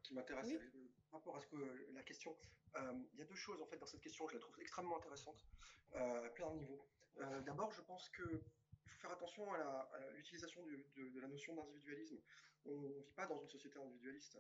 [0.04, 0.48] qui m'intéresse.
[0.52, 0.92] Oui.
[1.16, 1.58] Rapport à ce que
[1.94, 2.36] la question,
[2.78, 4.98] Euh, il y a deux choses en fait dans cette question, je la trouve extrêmement
[4.98, 5.46] intéressante
[5.96, 6.86] euh, à plein de niveaux.
[7.22, 8.24] Euh, D'abord, je pense que
[8.86, 12.20] il faut faire attention à l'utilisation de, la notion d'individualisme.
[12.66, 14.38] On ne vit pas dans une société individualiste,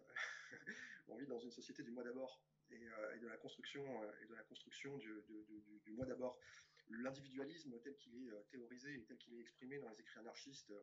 [1.08, 2.78] on vit dans une société du moi d'abord et,
[3.20, 3.84] de la construction
[4.22, 6.38] et de la construction du, moi d'abord.
[6.90, 10.74] L'individualisme tel qu'il est théorisé et tel qu'il est exprimé dans les écrits anarchistes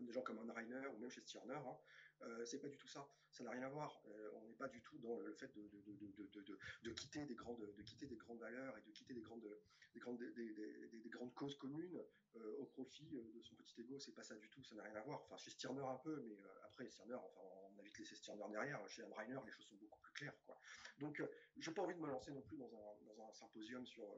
[0.00, 1.78] des gens comme Anne Reiner ou même chez Stirner, hein,
[2.22, 3.08] euh, c'est pas du tout ça.
[3.30, 4.00] Ça n'a rien à voir.
[4.06, 7.58] Euh, on n'est pas du tout dans le fait de, quitter des grandes,
[8.38, 9.58] valeurs et de quitter des grandes,
[9.92, 12.00] des grandes, des, grandes causes communes
[12.36, 13.98] euh, au profit de son petit ego.
[13.98, 14.62] C'est pas ça du tout.
[14.62, 15.22] Ça n'a rien à voir.
[15.22, 17.40] Enfin, chez Stirner un peu, mais après Stirner, enfin,
[17.74, 18.88] on a vite laissé Stirner derrière.
[18.88, 20.58] Chez Reiner, les choses sont beaucoup plus claires, quoi.
[20.98, 21.20] Donc,
[21.56, 22.94] j'ai pas envie de me lancer non plus dans un,
[23.32, 24.16] symposium sur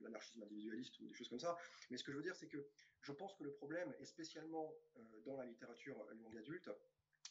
[0.00, 1.58] l'anarchisme individualiste ou des choses comme ça.
[1.90, 2.66] Mais ce que je veux dire, c'est que
[3.02, 4.72] je pense que le problème, et spécialement
[5.26, 6.70] dans la littérature longue adulte,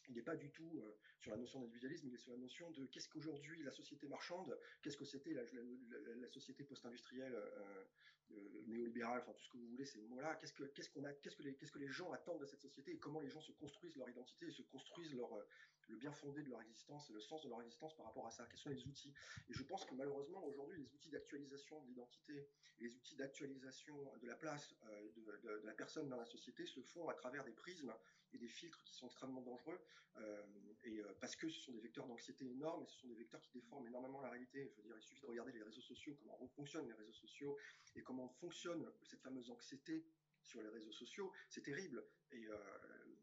[0.09, 2.69] il n'est pas du tout euh, sur la notion d'individualisme, il est sur la notion
[2.71, 7.83] de qu'est-ce qu'aujourd'hui la société marchande, qu'est-ce que c'était la, société post-industrielle euh,
[8.31, 10.35] euh, néolibérale, enfin tout ce que vous voulez, ces mots-là.
[10.35, 13.51] Qu'est-ce que qu'est-ce que les gens attendent de cette société et comment les gens se
[13.53, 17.41] construisent leur identité et se construisent le bien fondé de leur existence et le sens
[17.43, 18.45] de leur existence par rapport à ça?
[18.45, 19.13] Quels sont les outils?
[19.49, 22.47] Et je pense que malheureusement aujourd'hui, les outils d'actualisation de l'identité,
[22.79, 24.75] les outils d'actualisation de la place
[25.15, 27.93] de, la personne dans la société se font à travers des prismes
[28.33, 29.79] et des filtres qui sont extrêmement dangereux,
[30.17, 30.43] euh,
[30.83, 33.41] et euh, parce que ce sont des vecteurs d'anxiété énormes, et ce sont des vecteurs
[33.41, 34.71] qui déforment énormément la réalité.
[34.75, 37.57] Je veux dire, il suffit de regarder les réseaux sociaux, comment fonctionnent les réseaux sociaux,
[37.95, 40.05] et comment fonctionne cette fameuse anxiété
[40.41, 42.03] sur les réseaux sociaux, c'est terrible.
[42.31, 42.57] Et, euh,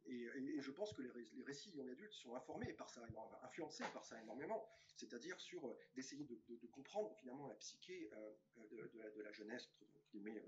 [0.07, 1.11] et, je pense que les,
[1.43, 3.03] récits young adultes sont informés par ça,
[3.43, 4.69] influencés par ça énormément.
[4.97, 8.11] C'est-à-dire sur d'essayer de, comprendre finalement la psyché
[8.71, 9.69] de, la, jeunesse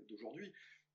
[0.07, 0.53] d'aujourd'hui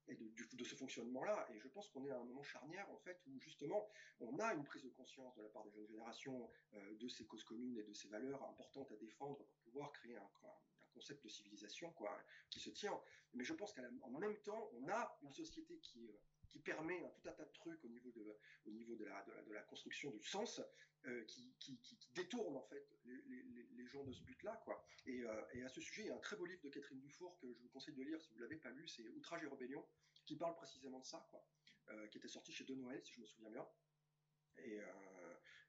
[0.08, 1.46] et de, ce fonctionnement-là.
[1.52, 3.88] Et je pense qu'on est à un moment charnière, en fait, où justement,
[4.20, 7.24] on a une prise de conscience de la part des jeunes générations euh, de ces
[7.24, 10.30] causes communes et de ces valeurs importantes à défendre pour pouvoir créer un,
[10.94, 12.16] concept de civilisation quoi,
[12.50, 12.98] qui se tient.
[13.32, 13.82] Mais je pense qu'en
[14.20, 16.12] même temps, on a une société qui, euh,
[16.54, 19.24] qui permet un, tout un tas de trucs au niveau de, au niveau de, la,
[19.24, 20.60] de, la, construction du sens,
[21.06, 24.62] euh, qui, qui, qui, détourne en fait les, gens de ce but-là.
[24.64, 24.86] quoi.
[25.06, 27.00] Et, euh, et, à ce sujet, il y a un très beau livre de Catherine
[27.00, 29.48] Dufour que je vous conseille de lire si vous l'avez pas lu, c'est Outrage et
[29.48, 29.84] rébellion,
[30.26, 31.44] qui parle précisément de ça, quoi,
[31.88, 33.66] euh, qui était sorti chez De Noël, si je me souviens bien.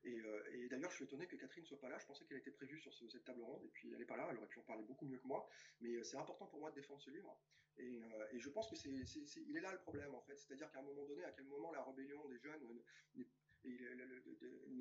[0.05, 0.21] Et,
[0.53, 1.97] et d'ailleurs, je suis étonné que Catherine soit pas là.
[1.97, 4.27] Je pensais qu'elle était prévue sur cette table ronde, et puis elle n'est pas là.
[4.29, 5.49] Elle aurait pu en parler beaucoup mieux que moi.
[5.81, 7.37] Mais c'est important pour moi de défendre ce livre.
[7.77, 8.01] Et,
[8.31, 10.37] et je pense que c'est, il est là le problème en fait.
[10.37, 12.61] C'est-à-dire qu'à un moment donné, à quel moment la rébellion des jeunes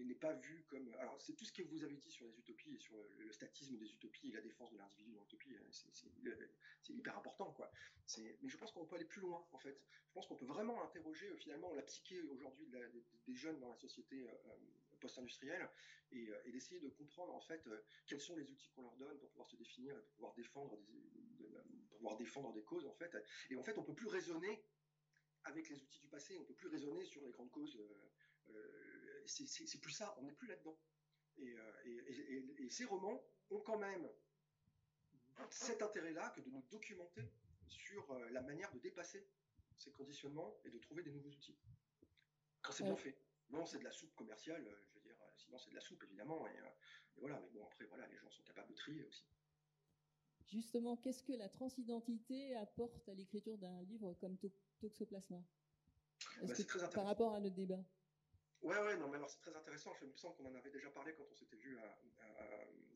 [0.04, 0.92] n'est pas vu comme.
[0.98, 3.76] Alors, c'est tout ce que vous avez dit sur les utopies et sur le, statisme
[3.78, 5.54] des utopies et la défense de l'individu dans l'utopie.
[5.56, 7.70] Hein, c'est hyper important, quoi.
[8.18, 9.80] Mais je pense qu'on peut aller plus loin, en fait.
[10.08, 13.76] Je pense qu'on peut vraiment interroger euh, finalement la psyché aujourd'hui des jeunes dans la
[13.76, 14.56] société euh, euh,
[15.04, 15.68] post-industrielle
[16.12, 17.62] et, d'essayer de comprendre en fait
[18.06, 21.48] quels sont les outils qu'on leur donne pour pouvoir se définir, pour pouvoir défendre des,
[21.88, 23.14] pour pouvoir défendre des causes, en fait.
[23.50, 24.64] Et en fait, on peut plus raisonner
[25.44, 27.78] avec les outils du passé, on peut plus raisonner sur les grandes causes
[28.50, 30.78] euh, c'est plus ça, on n'est plus là-dedans.
[31.40, 31.72] Euh,
[32.58, 34.08] et, ces romans ont quand même
[35.50, 37.32] cet intérêt-là que de nous documenter
[37.66, 39.26] sur euh, la manière de dépasser
[39.76, 41.58] ces conditionnements et de trouver des nouveaux outils.
[42.62, 43.18] Quand c'est bien fait.
[43.54, 46.46] Non, c'est de la soupe commerciale, je veux dire, sinon c'est de la soupe évidemment.
[46.48, 46.60] Et,
[47.16, 49.24] voilà, mais bon, après, voilà, les gens sont capables de trier aussi.
[50.46, 54.36] Justement, qu'est-ce que la transidentité apporte à l'écriture d'un livre comme
[54.80, 55.42] Toxoplasma?
[56.42, 56.54] Bah,
[56.92, 57.82] Par rapport à notre débat?
[58.62, 59.92] Ouais, ouais, non, mais alors c'est très intéressant.
[60.00, 61.78] Je me sens qu'on en avait déjà parlé quand on s'était vu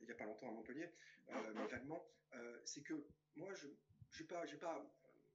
[0.01, 0.89] il n'y a pas longtemps à Montpellier,
[1.29, 2.03] euh, mais vaguement.
[2.35, 3.07] Euh, c'est que
[3.37, 4.83] moi, je n'ai pas, j'ai pas,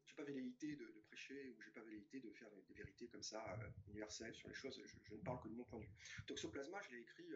[0.06, 3.44] j'ai pas velléité de, prêcher ou j'ai pas velléité de faire des, vérités comme ça
[3.60, 4.82] euh, universelles sur les choses.
[4.86, 5.94] Je, ne parle que de mon point de vue.
[6.28, 7.30] Toxoplasma, je l'ai écrit,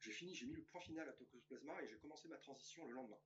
[0.00, 2.94] j'ai fini, j'ai mis le point final à Toxoplasma et j'ai commencé ma transition le
[2.94, 3.20] lendemain.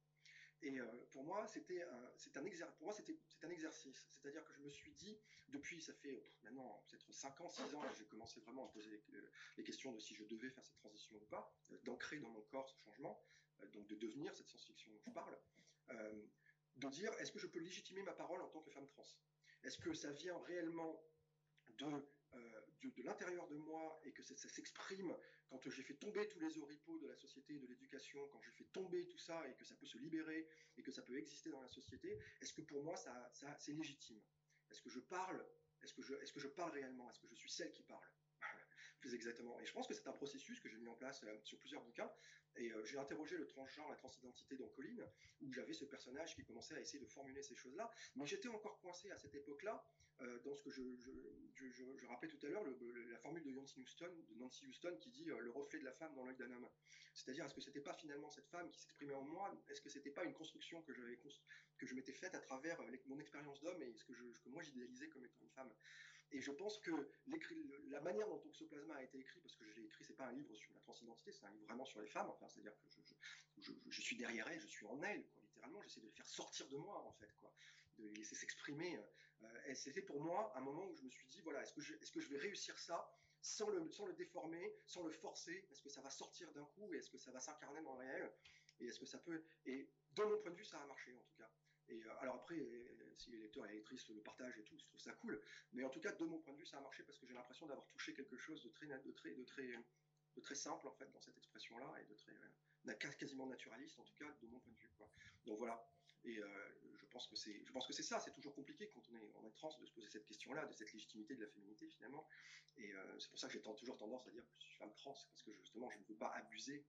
[0.64, 2.76] Et euh, pour moi, c'était un, c'est un exercice.
[2.76, 4.06] Pour moi, c'était, c'est un exercice.
[4.08, 7.82] C'est-à-dire que je me suis dit, depuis, ça fait maintenant peut-être 5 ans, 6 ans,
[7.98, 9.02] j'ai commencé vraiment à poser
[9.56, 12.40] les, questions de si je devais faire cette transition ou pas, euh, d'ancrer dans mon
[12.42, 13.22] corps ce changement,
[13.60, 15.38] euh, donc de devenir cette science-fiction dont je parle,
[16.76, 19.04] de dire, est-ce que je peux légitimer ma parole en tant que femme trans?
[19.62, 21.02] Est-ce que ça vient réellement
[21.78, 21.86] de
[22.82, 25.14] de, l'intérieur de moi et que ça, s'exprime
[25.48, 28.50] quand j'ai fait tomber tous les oripeaux de la société et de l'éducation, quand j'ai
[28.52, 31.50] fait tomber tout ça et que ça peut se libérer et que ça peut exister
[31.50, 34.20] dans la société, est-ce que pour moi ça, c'est légitime?
[34.70, 35.44] Est-ce que je parle?
[35.82, 37.10] Est-ce que est-ce que je parle réellement?
[37.10, 38.08] Est-ce que je suis celle qui parle?
[39.12, 39.58] Exactement.
[39.60, 41.82] Et je pense que c'est un processus que j'ai mis en place euh, sur plusieurs
[41.82, 42.10] bouquins.
[42.56, 45.04] Et euh, j'ai interrogé le transgenre, la transidentité dans Colline,
[45.40, 47.90] où j'avais ce personnage qui commençait à essayer de formuler ces choses-là.
[48.14, 49.84] Mais j'étais encore coincé à cette époque-là
[50.20, 52.64] euh, dans ce que je, rappelais tout à l'heure,
[53.10, 56.14] la formule de Nancy Houston, de Nancy Houston qui dit le reflet de la femme
[56.14, 56.68] dans l'œil d'un homme.
[57.14, 59.52] C'est-à-dire, est-ce que c'était pas finalement cette femme qui s'exprimait en moi?
[59.68, 63.82] Est-ce que c'était pas une construction que, je m'étais faite à travers mon expérience d'homme
[63.82, 65.72] et ce que moi j'idéalisais comme étant une femme?
[66.34, 66.90] Et je pense que
[67.88, 70.32] la manière dont Toxoplasma a été écrit, parce que je l'ai écrit, c'est pas un
[70.32, 72.28] livre sur la transidentité, c'est un livre vraiment sur les femmes.
[72.28, 75.80] Enfin, c'est-à-dire que je, suis derrière elles, je suis en elles, quoi, littéralement.
[75.82, 77.52] J'essaie de les faire sortir de moi, en fait, quoi,
[77.98, 78.98] de les laisser s'exprimer
[79.66, 81.94] et c'était pour moi un moment où je me suis dit, voilà, est-ce que, je,
[81.94, 83.10] est-ce que je vais réussir ça
[83.40, 85.66] sans le, sans le déformer, sans le forcer?
[85.70, 88.00] Est-ce que ça va sortir d'un coup et est-ce que ça va s'incarner dans le
[88.00, 88.32] réel?
[88.80, 89.42] Et est-ce que ça peut...
[89.66, 91.50] Et de mon point de vue, ça a marché en tout cas.
[91.88, 92.58] Et alors après,
[93.14, 95.40] si les lecteurs et les lectrices le partagent et tout, je trouve ça cool.
[95.72, 97.34] Mais en tout cas, de mon point de vue, ça a marché parce que j'ai
[97.34, 98.68] l'impression d'avoir touché quelque chose de
[100.40, 104.30] très, simple en fait dans cette expression-là et de très quasiment naturaliste en tout cas
[104.40, 104.90] de mon point de vue.
[105.46, 105.86] Donc voilà.
[106.24, 106.46] Et euh,
[106.96, 108.18] je pense que c'est, ça.
[108.18, 111.34] C'est toujours compliqué quand on est trans de se poser cette question-là, de cette légitimité
[111.34, 112.26] de la féminité finalement.
[112.76, 114.92] Et euh, c'est pour ça que j'ai toujours tendance à dire que je suis femme
[114.94, 116.84] trans parce que justement je ne veux pas abuser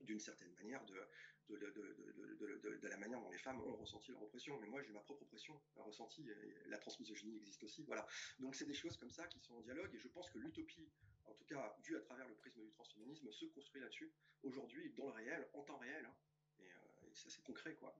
[0.00, 1.00] d'une certaine manière de,
[1.48, 4.58] de, la manière dont les femmes ont ressenti leur oppression.
[4.60, 6.26] Mais moi, j'ai ma propre oppression ressentie.
[6.66, 7.84] La transmisogynie existe aussi.
[7.84, 8.06] Voilà.
[8.38, 9.94] Donc, c'est des choses comme ça qui sont en dialogue.
[9.94, 10.88] Et je pense que l'utopie,
[11.26, 15.06] en tout cas, vue à travers le prisme du transféminisme, se construit là-dessus, aujourd'hui, dans
[15.06, 16.04] le réel, en temps réel.
[16.04, 16.14] Hein.
[16.60, 17.96] Et, euh, et c'est assez concret, quoi.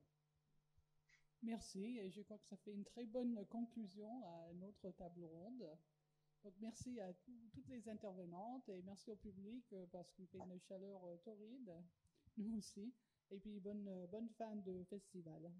[1.42, 5.68] Merci, et je crois que ça fait une très bonne conclusion à notre table ronde.
[6.44, 7.12] Donc merci à
[7.52, 11.72] toutes les intervenantes et merci au public euh, parce qu'il fait une chaleur euh, torride,
[12.36, 12.92] nous aussi.
[13.34, 15.50] Et puis bonne, bonne fin de festival.